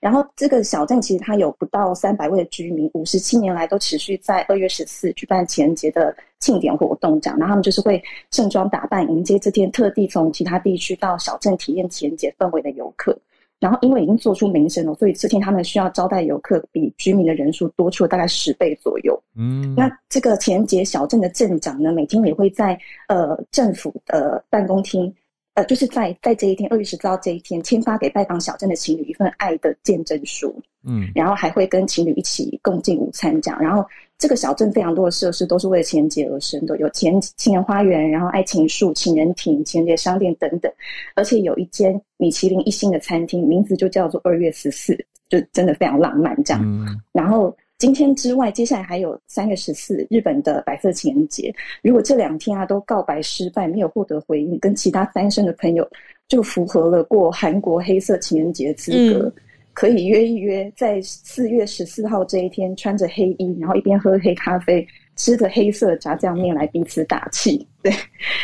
[0.00, 7.38] 然后，这个小镇其实它有不到三百位的居民，五十七年来都持续在二月十四举办情人节的庆典活动，这样。
[7.38, 13.16] 然后他们就是会盛装打扮迎接这天特地从其他地区到小镇体验情人节氛围的游客。
[13.60, 19.22] 然后，因为已经做出名声了，所以这天他们需要招待游客比居民的人数多出了大概十倍左右。
[19.36, 25.14] 嗯，那这个情人节小镇的镇长呢，每天也会在呃政府的办公厅，
[25.54, 30.54] 呃，就是在在这一天二月十四号这一天，签发给拜访小镇的情侣一份爱的见证书。
[30.82, 33.60] 嗯，然后还会跟情侣一起共进午餐，这样。
[33.62, 33.84] 然后
[34.20, 40.70] 这个小镇非常多的设施都是为了情人节而生的，有情情人花园，然后爱情树、情人亭、情人节商店等等。
[41.14, 44.94] 而且有一间米其林一星的餐厅，名字就叫做二月十四，
[45.30, 47.02] 就真的非常浪漫这样。
[47.12, 51.50] 然后今天之外，接下来还有三月十四日本的白色情人节。
[51.82, 55.88] 如果这两天啊都告白失败，没有获得回应，跟其他单身的朋友
[56.28, 59.32] 就符合了过韩国黑色情人节资格。
[59.80, 67.66] 可以约一约，在四月十四号这一天，穿着黑衣，然后一边喝黑咖啡，吃着黑色炸酱面来彼此打气。
[67.82, 67.90] 对，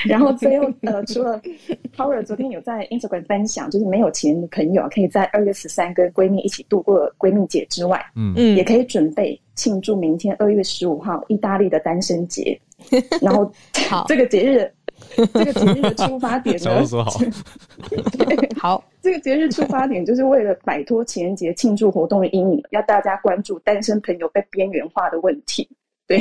[0.07, 1.39] 然后最后呃，除了
[1.95, 12.59] Power 昨天有在 Instagram 分享，就是没有钱的朋友可以在二月十三跟闺蜜一起度过闺蜜节之外，嗯嗯，也可以准备庆祝明天二月十五号意大利的单身节。
[13.21, 13.53] 然后，
[13.91, 14.73] 好，这个节日。
[15.35, 16.83] 这个节日的出发点呢？
[18.57, 25.69] 好，好，这个节日出发点就是为了摆脱情人节庆祝活动的阴影，要大家关注单身朋友被边缘化的问题。
[26.09, 26.21] 对，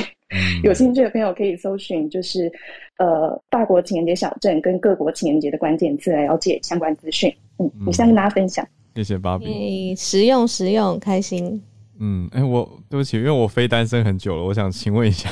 [0.61, 2.51] 有兴趣的朋友可以搜寻，就是
[2.99, 7.33] 呃，法国情人节小镇跟各国情人节的关键字来了解相关资讯。
[7.57, 8.63] 嗯，以上跟大家分享。
[8.93, 11.59] 谢谢芭比，实用实用，开心。
[11.99, 15.27] 嗯，哎，我对不起，因为我非单身很久了，我想请问一下，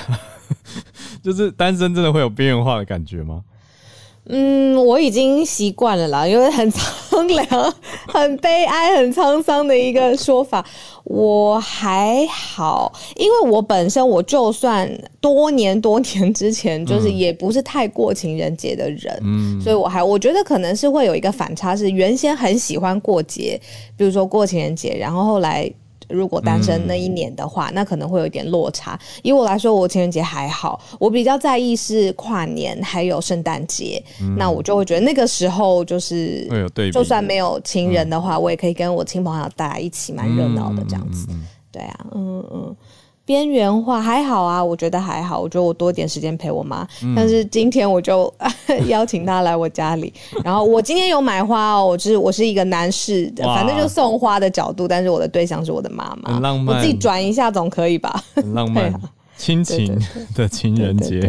[1.22, 3.44] 就是单身真的会有边缘化的感觉吗？
[4.26, 7.46] 嗯，我已经习惯了啦，因为很苍凉、
[8.08, 10.66] 很悲哀、很沧桑的一个说法。
[11.04, 23.60] 我还好，因为我本身我就算多年多年之前就是也不是太过情人节的人，嗯，所以我还我觉得可能是会有一个反差，是原先很喜欢过节，
[23.98, 25.70] 比如说过情人节，然后后来。
[26.10, 29.00] 如果单身那一年的话，那可能会有一点落差。
[29.22, 34.04] 以我来说，我情人节还好，我比较在意是跨年还有圣诞节。
[34.38, 36.48] 那我就会觉得那个时候就是，
[36.92, 41.28] 就算没有情人的话，我也可以跟我亲朋好友大家一起蛮热闹的这样子。
[41.72, 42.76] 对啊，嗯嗯。
[43.26, 45.40] 边缘化还好啊，我觉得还好。
[45.40, 48.34] 我觉得我多点时间陪我妈，但是今天我就
[48.88, 50.14] 邀请她来我家里。
[50.44, 56.76] 然后我今天有买花哦，我是我是一个男士的，反正就送花的角度，但是我的对象是我的妈妈，很浪漫。
[56.76, 58.22] 我自己转一下总可以吧？
[58.36, 58.94] 很浪漫，
[59.38, 59.98] 亲情
[60.36, 61.20] 的情人节，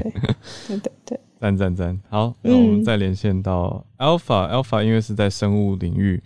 [0.66, 2.00] 对对对，赞赞赞。
[2.10, 6.22] 好，那我们再连线到 Alpha，Alpha 因为是在生物领域。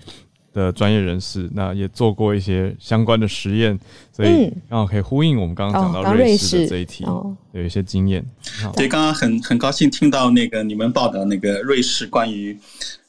[0.58, 3.78] 的专业人士，那也做过一些相关的实验，
[4.12, 7.04] 所以刚好可以呼应我们刚刚讲到瑞士的这一题，
[7.52, 8.24] 有一些经验。
[8.74, 12.58] 对，刚刚很很高兴听到那个你们报道那个瑞士关于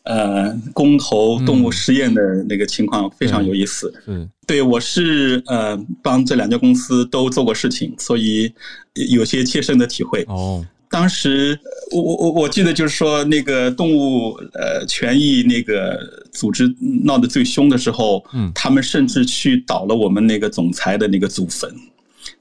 [0.03, 3.91] 呃公投动物实验的那个情况，非常有意思。
[4.05, 8.53] 嗯，对我是呃帮这两家公司都做过事情，所以
[8.93, 10.23] 有些切身的体会。
[10.27, 10.63] 哦。
[10.89, 11.57] 当时
[11.91, 15.99] 我我我我记得就是说那个动物呃权益那个
[16.31, 16.67] 组织
[17.03, 21.71] 闹得最凶的时候，嗯，他们甚至去倒了我们那个总裁的那个祖坟，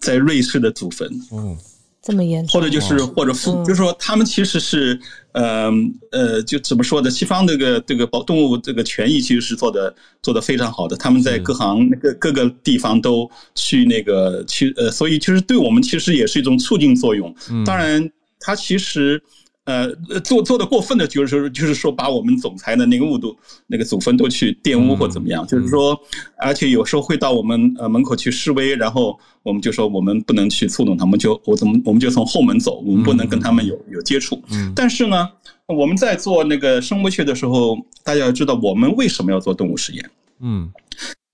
[0.00, 1.54] 在瑞士的祖坟，嗯，
[2.02, 4.98] 这么严重，或者就是或者父，就是说他们其实是
[5.32, 5.70] 呃
[6.12, 17.34] 呃就怎么说的，西方这个这个保动物这个权益其实是做的做的非常好的，他们在各行各各个地方都去那个去呃，所以其实对我们其实也是一种促进作用，
[17.66, 18.10] 当然。
[18.40, 19.22] 他其实，
[19.64, 23.36] 呃，做做的过分的，就是说，就是说，把我们总裁的那个物都
[23.66, 25.98] 那个祖坟都去玷污或怎么样，就是说，
[26.38, 34.42] 而且有时候会到我们呃门口去示威，然后我们就说我们不能去触动他们，就我怎么我们就从后门走，我们不能跟他们有有接触。
[34.74, 35.28] 但是呢，
[35.66, 40.10] 我们在做那个生物学的时候，大家要知道我们为什么要做动物实验？
[40.40, 40.70] 嗯，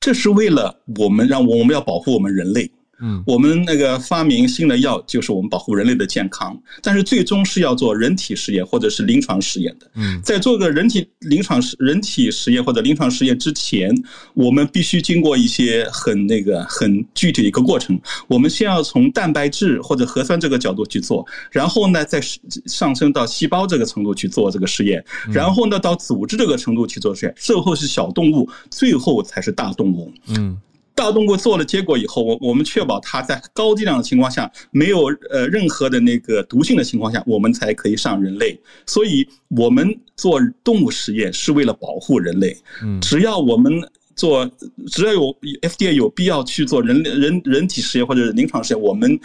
[0.00, 2.68] 这是为了我们让我们要保护我们人类。
[3.00, 9.90] 嗯，我们那个发明新的药，就是我们保护人类的健康，但是最终是要做人体实验或者是临床实验的。
[9.94, 13.92] 嗯，在做个人体临床实人体实验或者临床实验之前，
[14.34, 17.98] 我们必须经过一些很那个很具体的一个过程。
[18.28, 22.20] 我们先要从蛋白质或者核酸这个角度去做，然后呢再
[22.66, 30.12] 上升到细胞这个程度去做这个实验，然后呢到组织这个程度去做实验，最后是小动物，最后才是大动物。
[30.28, 30.58] 嗯。
[30.94, 38.56] 大动物做了结果以后，我我们确保它在高剂量的情况下没有呃任何的那个毒性的情况下，我们才可以上人类。
[38.86, 42.56] 所以，我们做动物实验是为了保护人类。
[42.82, 43.72] 嗯，只要我们
[44.14, 44.48] 做，
[44.86, 49.18] 只要有 FDA 有必要去做人人人体实验或者临床实验，我们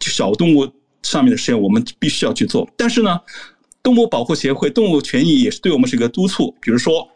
[0.00, 0.70] 小动物
[1.02, 2.70] 上面的实验我们必须要去做。
[2.76, 3.20] 但是呢，
[3.82, 7.08] 动物保护协会动物权益也是对我们是一个督促，比如说。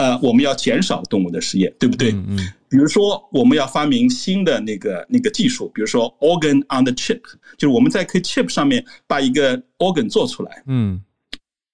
[0.00, 2.10] 呃，我们要减少动物的实验，对不对？
[2.12, 2.38] 嗯，
[2.70, 7.20] 比如说我们要发明新的那个那个技术，比如说 organ on the chip，
[7.58, 10.62] 就是我们在可 chip 上面把一个 organ 做出来。
[10.66, 10.98] 嗯。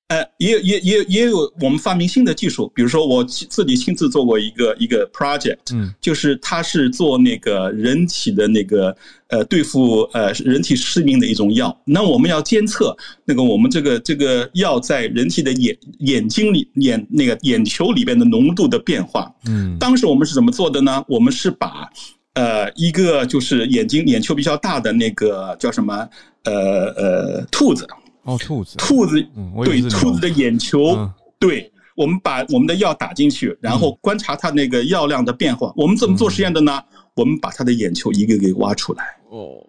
[0.08, 8.96] 呃，也也也也有我们发明新的技术，比如说我自己亲自做过一个一个 project，嗯，就是它是做那个人体的那个
[9.26, 11.76] 呃对付呃人体失明的一种药。
[11.84, 19.28] 那我们要监测那个我们这个这个药在人体的眼眼睛里眼那个眼球里边的浓度的变化。
[19.48, 21.04] 嗯，当时我们是怎么做的呢？
[21.08, 21.90] 我们是把
[22.34, 26.08] 呃一个就是眼睛眼球比较大的那个叫什么
[26.44, 26.52] 呃
[26.92, 27.84] 呃兔子。
[28.26, 29.24] 哦，兔子，兔子，
[29.64, 31.08] 对，兔子的眼球，
[31.38, 35.72] 对，我们把我们的药打进去，然后观察它那个药量的变化。
[35.76, 36.82] 我们怎么做实验的呢？
[37.14, 39.04] 我们把它的眼球一个给挖出来。
[39.30, 39.64] 哦，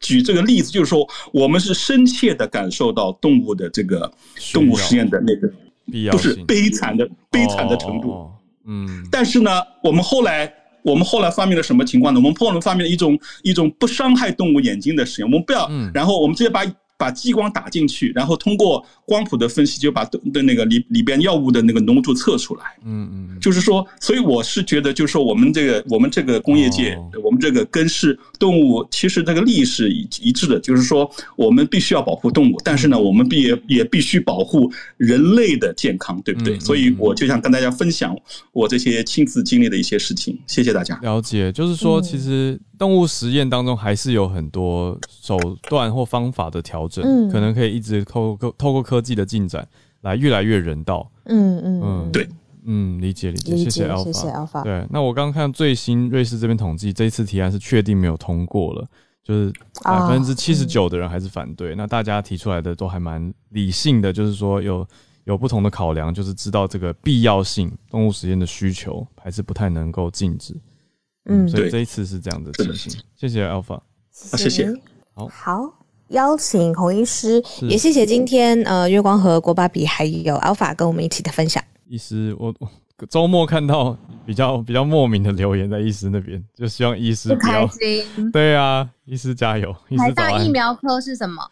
[0.00, 4.10] 举这个例子就是说，我们是深切的感受到动物的这个
[4.54, 8.30] 动物实验的那个不是悲惨的悲惨的程度。
[8.64, 9.50] 嗯，但是呢，
[9.84, 10.50] 我们后来
[10.82, 12.18] 我们后来发明了什么情况呢？
[12.18, 15.30] 我们后来发明了一种一种不伤害动物眼睛的实验。
[15.30, 16.64] 我们不要，然后我们直接把。
[16.98, 22.64] 把激光打进去，然后通过光谱的分析，就把的那个里里边药物的那个浓度测出来。
[22.84, 36.58] 嗯嗯，就是说，所以我是觉得，就是说，我们这个我们这个工业界，我们这个跟是动物，其实这个利益是一一致的，就是说，我们必须要保护动物，但是呢，我们必也也必须保护人类的健康，对不对？
[36.58, 38.16] 所以我就想跟大家分享
[38.52, 40.36] 我这些亲自经历的一些事情。
[40.48, 40.98] 谢谢大家。
[41.02, 45.38] 了解，就是说，其实动物实验当中还是有很多手
[45.68, 49.66] 段或方法的调整，可能可以一直透过透过科技的进展
[50.02, 51.10] 来越来越人道。
[51.24, 52.28] 嗯嗯嗯，对，
[52.64, 54.62] 嗯，理解理解，谢谢 Alpha，谢谢 Alpha。
[54.62, 58.86] 对，那我刚刚看最新瑞士这边统计，这一次提案是确定没有通过了，
[59.22, 61.74] 就是百分之七十九的人还是反对。
[61.74, 64.86] 那大家提出来的都还蛮理性的，就是说有
[65.24, 70.54] 有不同的考量，就是知道这个必要性，动物实验的需求还是不太能够禁止。
[71.28, 72.92] 嗯，所以这一次是这样的情形。
[73.16, 73.80] 谢谢 Alpha，
[74.12, 74.72] 谢谢。
[75.12, 81.62] 好，好，邀请洪医师，也谢谢今天呃月光和郭芭比还有 Alpha 跟我们一起的分享。
[81.88, 82.54] 医师，我
[83.10, 88.30] 周末看到比较比较莫名的留言在医师那边，就希望医师不开心。
[88.32, 89.74] 对啊，医师加油。
[89.98, 91.42] 台大疫苗科是什么？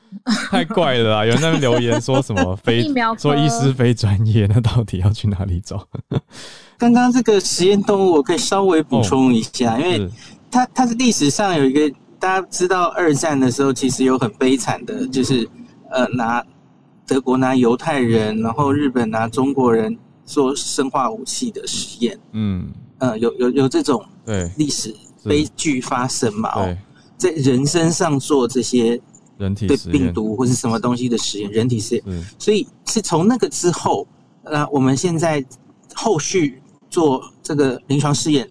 [0.50, 1.24] 太怪了啊！
[1.24, 5.86] 有人在那边留言说什么 非疫苗，说医师非专业，那到底要去哪里找？
[6.78, 10.08] 刚刚这个实验动物，我可以稍微补充一下，因为
[10.50, 11.94] 它它是历史上有一个
[12.24, 15.46] 大家知道，二战的时候其实有很悲惨的，就是
[15.90, 16.42] 呃拿
[17.06, 19.94] 德国拿犹太人，然后日本拿中国人
[20.24, 22.72] 做生化武器的实验，嗯。
[22.96, 24.50] 呃有有有这种对。
[24.56, 26.48] 历史悲剧发生嘛？
[26.54, 26.74] 哦，
[27.18, 28.98] 在人身上做这些
[29.36, 34.08] 人体对病毒或是什么东西的实验，人体实验，所以是从那个之后，
[34.42, 35.44] 那我们现在
[35.94, 36.58] 后续。
[36.90, 38.48] 做这个临床试验，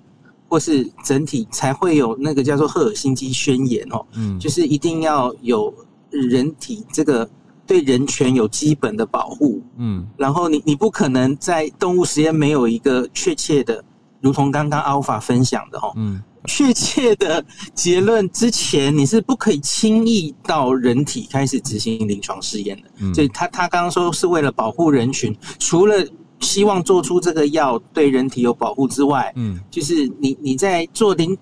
[0.53, 5.73] 或是整体才会有那个叫做赫尔辛基宣言哦，嗯，就是一定要有
[6.11, 7.27] 人体这个
[7.65, 13.83] 对人权有基本的保护，嗯，然后你你不可能在动物实验没有一个确切的，
[14.21, 17.43] 如同刚刚 Alpha 分享的哈，嗯， 确切的
[17.73, 25.95] 结论之前，你是不可以轻易到人体开始执行临床试验的，嗯，所以他他刚刚说是为了保护人群，除了。
[26.43, 31.35] 希望做出这个药对人体有保护之外，嗯，就是你你在做临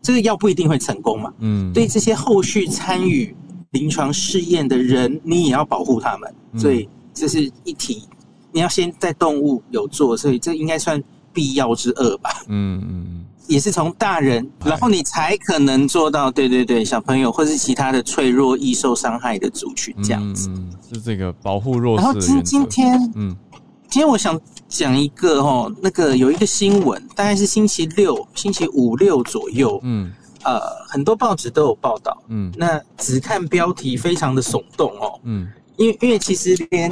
[0.00, 3.34] 这个药不一定会成功嘛，嗯，对这些后续参与
[3.70, 8.02] 临床试验的人，你也要保护他们，所以这是一体，
[8.52, 20.50] 你要先在动物有做，所以这应该算必要之二吧，嗯嗯，也是从大人，然后你才可能做到，对对对，小朋友或是其他的脆弱易受伤害的族群这样子，
[20.92, 22.04] 是这个保护弱势。
[22.04, 23.36] 然后今今天，嗯。
[23.92, 24.40] 今天我想
[24.70, 30.10] 讲一个哦，那个有一个新闻，大概是星期六、星期五六左右，嗯，
[30.44, 36.90] 呃，很多报纸都有报道，嗯，那只看标题非常的耸动哦，嗯，因为因为其实连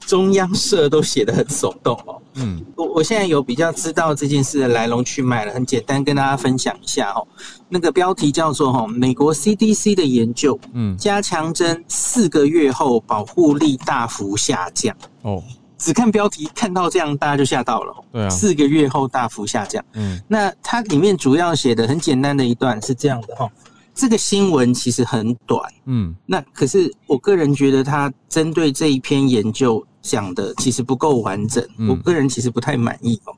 [0.00, 7.26] 中央社都写的很耸动哦，嗯，我我现在有比较知道这件事的来龙去脉了，很简单跟大家分享一下哦，
[7.70, 15.42] 那个标题叫做哈，美国 CDC 的研究，嗯，加强针四个月后保护力大幅下降，哦。
[15.78, 17.94] 只看标题，看到这样大家就吓到了。
[18.12, 19.84] 对啊，四个月后大幅下降。
[19.92, 23.50] 嗯，那它里面主要写的很简单的一段是这样的哈，
[23.94, 25.62] 这个新闻其实很短。
[25.84, 33.34] 嗯，那可是我个人觉得它针对这一篇研究讲的其实不够完整，我个人其实不太满意哦。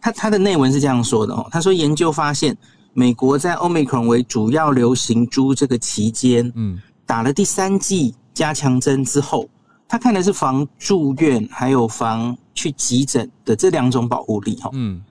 [0.00, 2.56] 它它的内文是这样说的哦，他说研究发现，
[2.92, 9.48] 美国在 Omicron 为主要流行株这个期间，嗯，打了第三剂加强针之后。
[9.90, 14.70] 他看的是防住院，还有防去急诊的这两种保护力哈。
[14.72, 15.02] 嗯，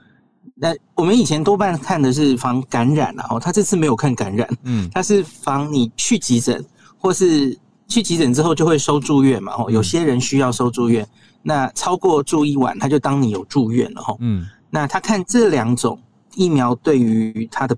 [0.56, 6.66] 那我们以前多半看的是防感染然后，他这次没有看感染，嗯，他是防你去急诊，
[6.98, 7.60] 或是
[7.90, 9.52] 去急诊之后就会收住院嘛。
[9.58, 11.06] 哦，有些人需要收住院，
[11.44, 14.16] 那超过住一晚，他就当你有住院了哈。
[14.20, 16.00] 嗯，那他看这两种
[16.36, 17.76] 疫苗对于他的。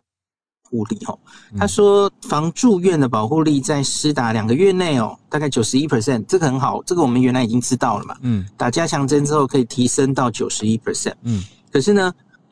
[0.71, 1.19] 护力哦，
[1.57, 8.15] 他说防住院的保护力在施打两个月内哦，大概九十一 percent，这个很好，这个我们原来已经知道了嘛。
[8.21, 11.13] 嗯，打加强针之后可以提升到九十一 percent。
[11.23, 12.11] 嗯，可是呢，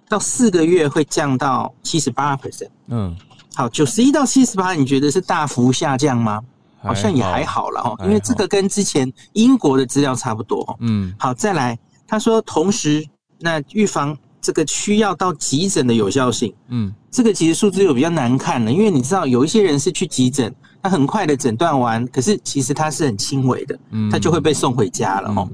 [0.10, 2.70] 到四个月会降到七十八 percent。
[2.88, 3.16] 嗯，
[3.56, 6.42] 好，九十一到七十八，你觉得是大幅下降吗？
[6.82, 10.78] 好像也还好了哦，因为这个跟之前英国的资料差不多。
[10.82, 13.08] 嗯，好，再来，他说同时
[13.40, 14.18] 那预防。
[14.42, 25.48] 这个需要到急诊的有效性，嗯，这个其实数字又比较难看了，因为你知道有一些人是去急诊，他很快的诊断完，可是其实他是很轻微的，嗯，他就会被送回家了哈。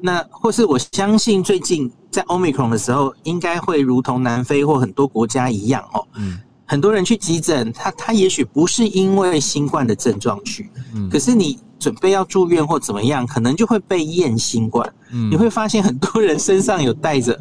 [0.00, 14.92] 那或是我相信最近在 Omicron 的时候，应该会如同南非或很多国家一样哦，嗯，很多人去急诊，他他也许不是因为新冠的症状去，嗯，可是你准备要住院或怎么样，可能就会被验新冠。
[15.12, 17.38] 嗯，你会发现很多人身上有带着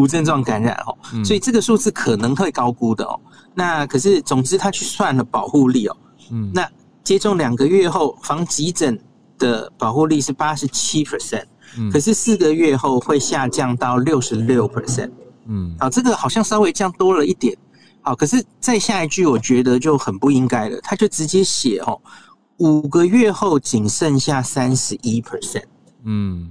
[0.00, 3.20] 无症状感染哦，所以这个数字可能会高估的哦。
[3.54, 5.96] 那可是，总之他去算了保护力哦。
[6.30, 6.66] 嗯，那
[7.04, 8.98] 接种两个月后防急诊
[9.38, 11.44] 的保护力是八十七 percent，
[11.92, 15.10] 可是四个月后会下降到六十六 percent。
[15.46, 17.56] 嗯，好，这个好像稍微降多了一点。
[18.02, 20.80] 好，可是再下一句，我觉得就很不应该了。
[20.82, 22.00] 他就直接写哦，
[22.58, 25.64] 五个月后仅剩下三十一 percent。
[26.04, 26.50] 嗯，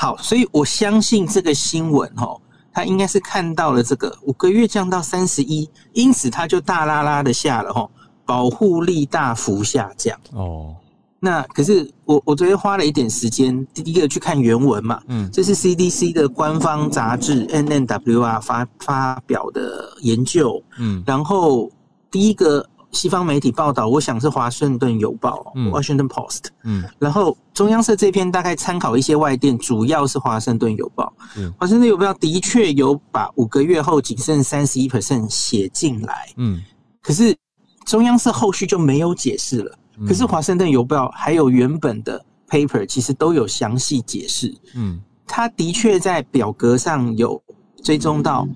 [0.00, 2.40] 好，所以我相信这个新闻哦，
[2.72, 7.86] 他应该是看到了这个五个月降到三十一，因此他就大拉拉的下了哈，
[8.24, 10.18] 保护力大幅下降。
[10.32, 10.74] 哦。
[11.22, 21.70] 那可是我我昨天花了一点时间，第一个去看原文嘛，嗯，这是 CDC 的官方杂志 NNWR 发发表的研究，嗯，然后
[22.10, 36.60] 第一个西方媒体报道，我想是华盛顿邮报，Washington Post，嗯，然后中央社这篇大概参考一些外电，主要是华盛顿邮报，嗯，华盛顿邮报的确有把五个月后仅剩三十一 percent 写进来，嗯，
[37.00, 37.36] 可是
[37.86, 39.76] 中央社后续就没有解释了。
[40.08, 44.54] 可是华盛顿邮报还有原本的 paper，其实都有详细解释。
[44.74, 47.40] 嗯，他的确在表格上有
[47.84, 48.48] 追踪到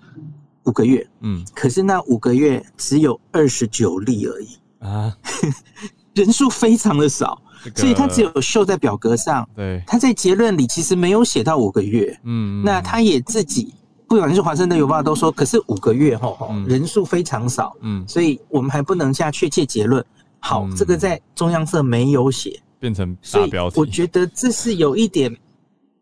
[0.64, 1.06] 五个月。
[1.20, 4.48] 嗯，可是那五个月只有二十九例而已
[4.80, 5.16] 啊，
[6.14, 7.40] 人数非常的少，
[7.74, 9.48] 所以他只有秀在表格上。
[9.56, 12.18] 对，他在结论里其实没有写到五个月。
[12.24, 13.74] 嗯，那他也自己
[14.06, 17.74] 不管是华盛顿邮报都说，可是五个月后人数非常少。
[17.80, 20.04] 嗯，所以我们还不能下确切结论。
[20.38, 23.80] 好，这个在中央社没有写，变成大标题。
[23.80, 25.34] 我觉得这是有一点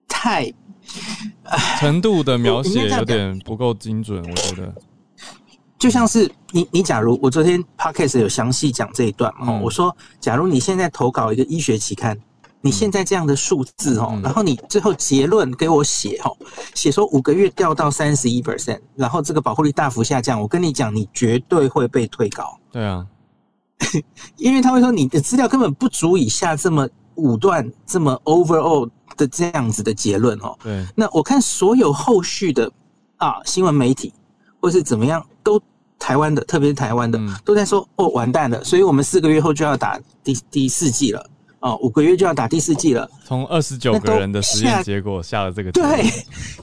[0.09, 0.53] 太
[1.79, 4.23] 程度的描写有点不够精准。
[4.23, 4.75] 我觉得，
[5.79, 12.17] 就像是你，你假如我昨天 podcast 有详细讲这一段嘛，我说，假如你现在投稿一个医学期刊，
[12.61, 16.37] 你现在这样的数字哦，然后你最后结论给我写哦，
[16.75, 22.59] 写说五个月掉到三十一 percent，然后这个保护率大幅下降，我跟你讲，你绝对会被退稿。
[22.71, 23.07] 对啊。
[24.39, 30.57] 因为他会说你的资料根本不足以下这么武断、这么 overall 的这样子的结论哦。
[30.63, 32.71] 对，那我看所有后续的
[33.17, 34.13] 啊新闻媒体
[34.61, 35.61] 或是怎么样，都
[35.99, 41.25] 台湾的，特别是台湾的，都在说哦完蛋了，所以我们四个月后就要打第第四季了
[41.61, 43.09] 哦，五个月就要打第四季了。
[43.25, 46.05] 从二十九个人的实验结果下了这个对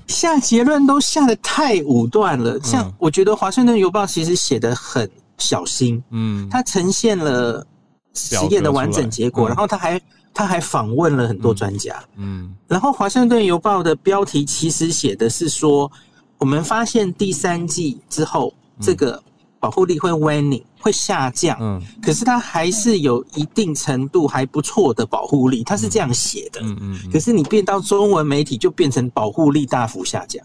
[0.08, 2.60] 下结论都下的太武断了。
[2.62, 5.10] 像我觉得华盛顿邮报其实写的很。
[5.42, 7.66] 小心，嗯，它呈现了
[8.14, 9.98] 实验的完整结果，然后它还
[10.40, 15.92] 他还访问了很多专家，嗯，然后华盛顿邮报的标题其实写的是说，
[16.38, 19.22] 我们发现第三季之后，这个
[19.60, 30.42] 保护力会 waning 会下降，嗯，可是它还是有一定程度还不错的保护力，它是这样写的，嗯嗯，可是你变到中文媒体就变成保护力大幅下降。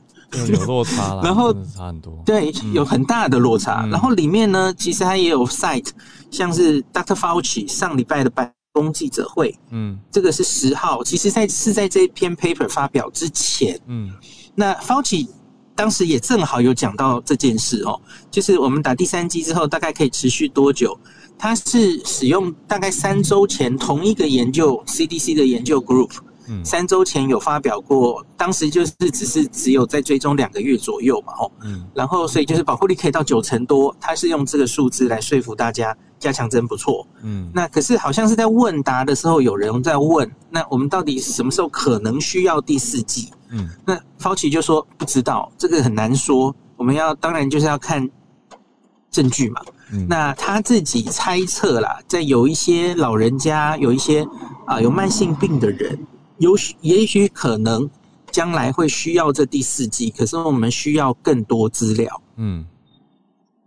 [0.48, 3.86] 有落差了， 然后差很多，对，有很大的落差。
[3.86, 5.90] 然后里面呢，其实它也有 site，
[6.32, 7.14] 像是 Dr.
[7.14, 14.10] Fauci 上礼拜的白宫记者会，嗯，这个是十号，其实在是在这篇 paper 发表之前，嗯，
[14.56, 15.28] 那 Fauci
[15.76, 17.98] 当时也正好有讲到这件事哦，
[18.32, 20.98] 就是我们打第三剂之后大概可以持续多久？
[21.38, 26.10] 他是使用大概三周前同一个研究 CDC 的研究 group。
[26.64, 43.30] 三周前有发表过，当时就是只是只有在追踪两个月左右嘛，哦，嗯，然后所以就是保护力可以到九成多，他是用这个数字来说服大家加强针不错，嗯，那可是好像是在问答的时候有人在问，那我们到底什么时候可能需要第四季？
[43.50, 48.08] 嗯，那 Fauci 就说不知道，这个很难说，我们要当然就是要看
[49.10, 49.60] 证据嘛，
[49.92, 54.26] 嗯，那他自己猜测啦，在有一些老人家，有一些
[54.66, 55.98] 啊有慢性病的人。
[56.38, 57.88] 有许也许可能
[58.30, 62.22] 将来会需要这第四季，可是我们需要更多资料。
[62.36, 62.66] 嗯，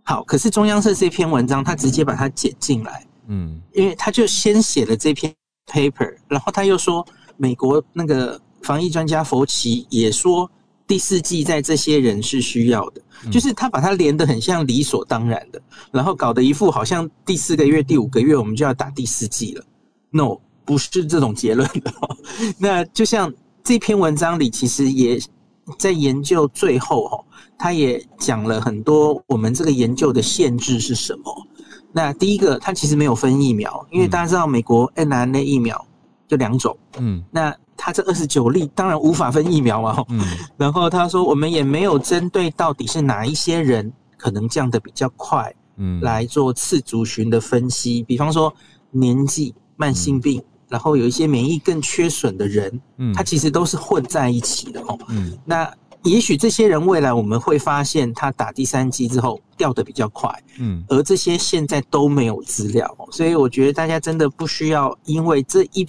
[0.02, 3.06] 好，可是中央社这篇文章，他直接把它剪进来。
[3.28, 5.34] 嗯，因为他就先写了这篇
[5.66, 7.06] paper，然后他又说
[7.36, 10.50] 美国那个防疫专家佛奇也说
[10.86, 15.60] 第四季在这些人是需要的，就是他把它连得很像理所当然的，
[15.90, 19.64] 然后搞得一副好像第四个月、第五个月我们就要打第四季了。
[20.10, 20.38] No。
[20.68, 21.90] 不是这种结论的。
[22.60, 23.32] 那就像
[23.64, 25.18] 这篇文章里，其实也
[25.78, 27.24] 在研究最后哈，
[27.58, 31.34] 他也讲了很多我们这个研究的限制是什么。
[31.90, 35.82] 那第一个，他其实没有分疫苗，因为大家知道美国 n r n a 疫苗
[36.28, 40.22] 就两种，嗯，那他这二十九例当然无法分疫苗嘛，嗯。
[40.58, 48.52] 然后他说，我们也没有针对到底是哪一些人可能降的比较快，嗯，来做次族群的分析，比方说
[48.90, 50.42] 年纪、慢性病。
[50.68, 54.98] 然后有一些免疫更缺损的人，嗯，他其实都是混在一起的哦。
[55.08, 55.72] 嗯，那
[56.04, 65.84] 也许这些人未来我们会发现，他打第三剂之后掉的比较快，嗯，而这些现在都没有资料，所以我觉得大家真的不需要因为这一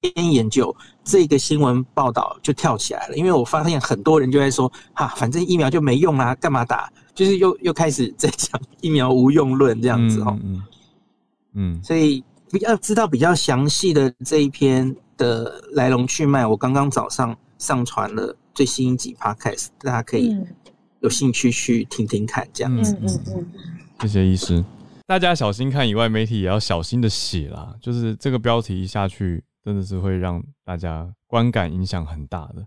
[0.00, 6.90] 篇研究、这个新闻报道就跳起来了，因为我发现很多人就在说，哈，反正疫苗就没用啦，干嘛打？
[7.14, 10.62] 就是又又开始在讲 疫苗无用论这样子哦，嗯，
[11.54, 12.24] 嗯，所以。
[12.58, 20.36] 要知道比较详细的这一篇的来龙去脉，我刚刚早上上传了最新一集 podcast，大家可以
[21.00, 22.96] 有兴趣去听听看，这样子。
[23.00, 23.46] 嗯嗯嗯。
[24.00, 24.64] 谢谢医师，
[25.06, 27.74] 大家小心看，以外媒体也要小心的写啦。
[27.80, 32.66] 就是这个标题一下去，真的是会让大家观感影响很大的，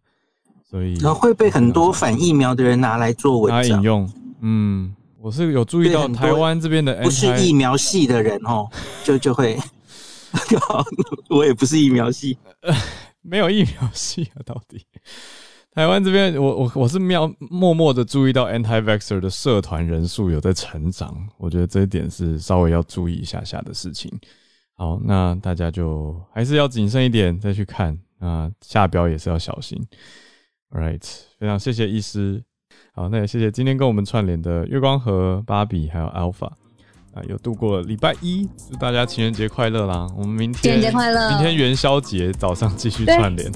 [0.70, 4.10] 所以然后会被很多反疫苗的人拿来做文章引用。
[4.40, 4.96] 嗯，
[5.26, 8.70] 我是有注意到台湾这边的不是疫苗系的人哦，
[9.04, 9.58] 就就会。
[11.32, 12.38] 我也不是疫苗系，
[13.24, 14.46] 没有疫苗系啊！
[14.46, 14.86] 到底
[15.72, 24.12] 台湾这边，我我我是妙默默的注意到 anti vaxer 的社团人数有在成长，我觉得这一点是稍微要注意一下下的事情。
[24.76, 29.82] 好，那大家就还是要谨慎一点再去看啊，下标也是要小心。
[30.70, 31.04] All right，
[31.40, 32.44] 非常谢谢医师。
[32.96, 36.50] 好，那也谢谢今天跟我们串联的月光和芭比还有 Alpha。
[37.14, 40.06] 啊，有度过了礼拜一，祝大家情人节快乐啦！
[40.18, 43.50] 我们明天情人节快乐，明天元宵节早上继续串联，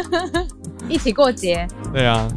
[0.86, 1.66] 一起过节。
[1.90, 2.28] 对啊，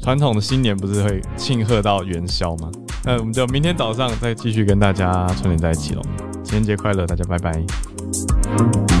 [0.00, 2.70] 传统的新年不是会庆贺到元宵吗？
[3.04, 6.02] 那我们就明天早上再继续跟大家串联在一起喽。
[6.44, 8.99] 情人节快乐，大家拜拜。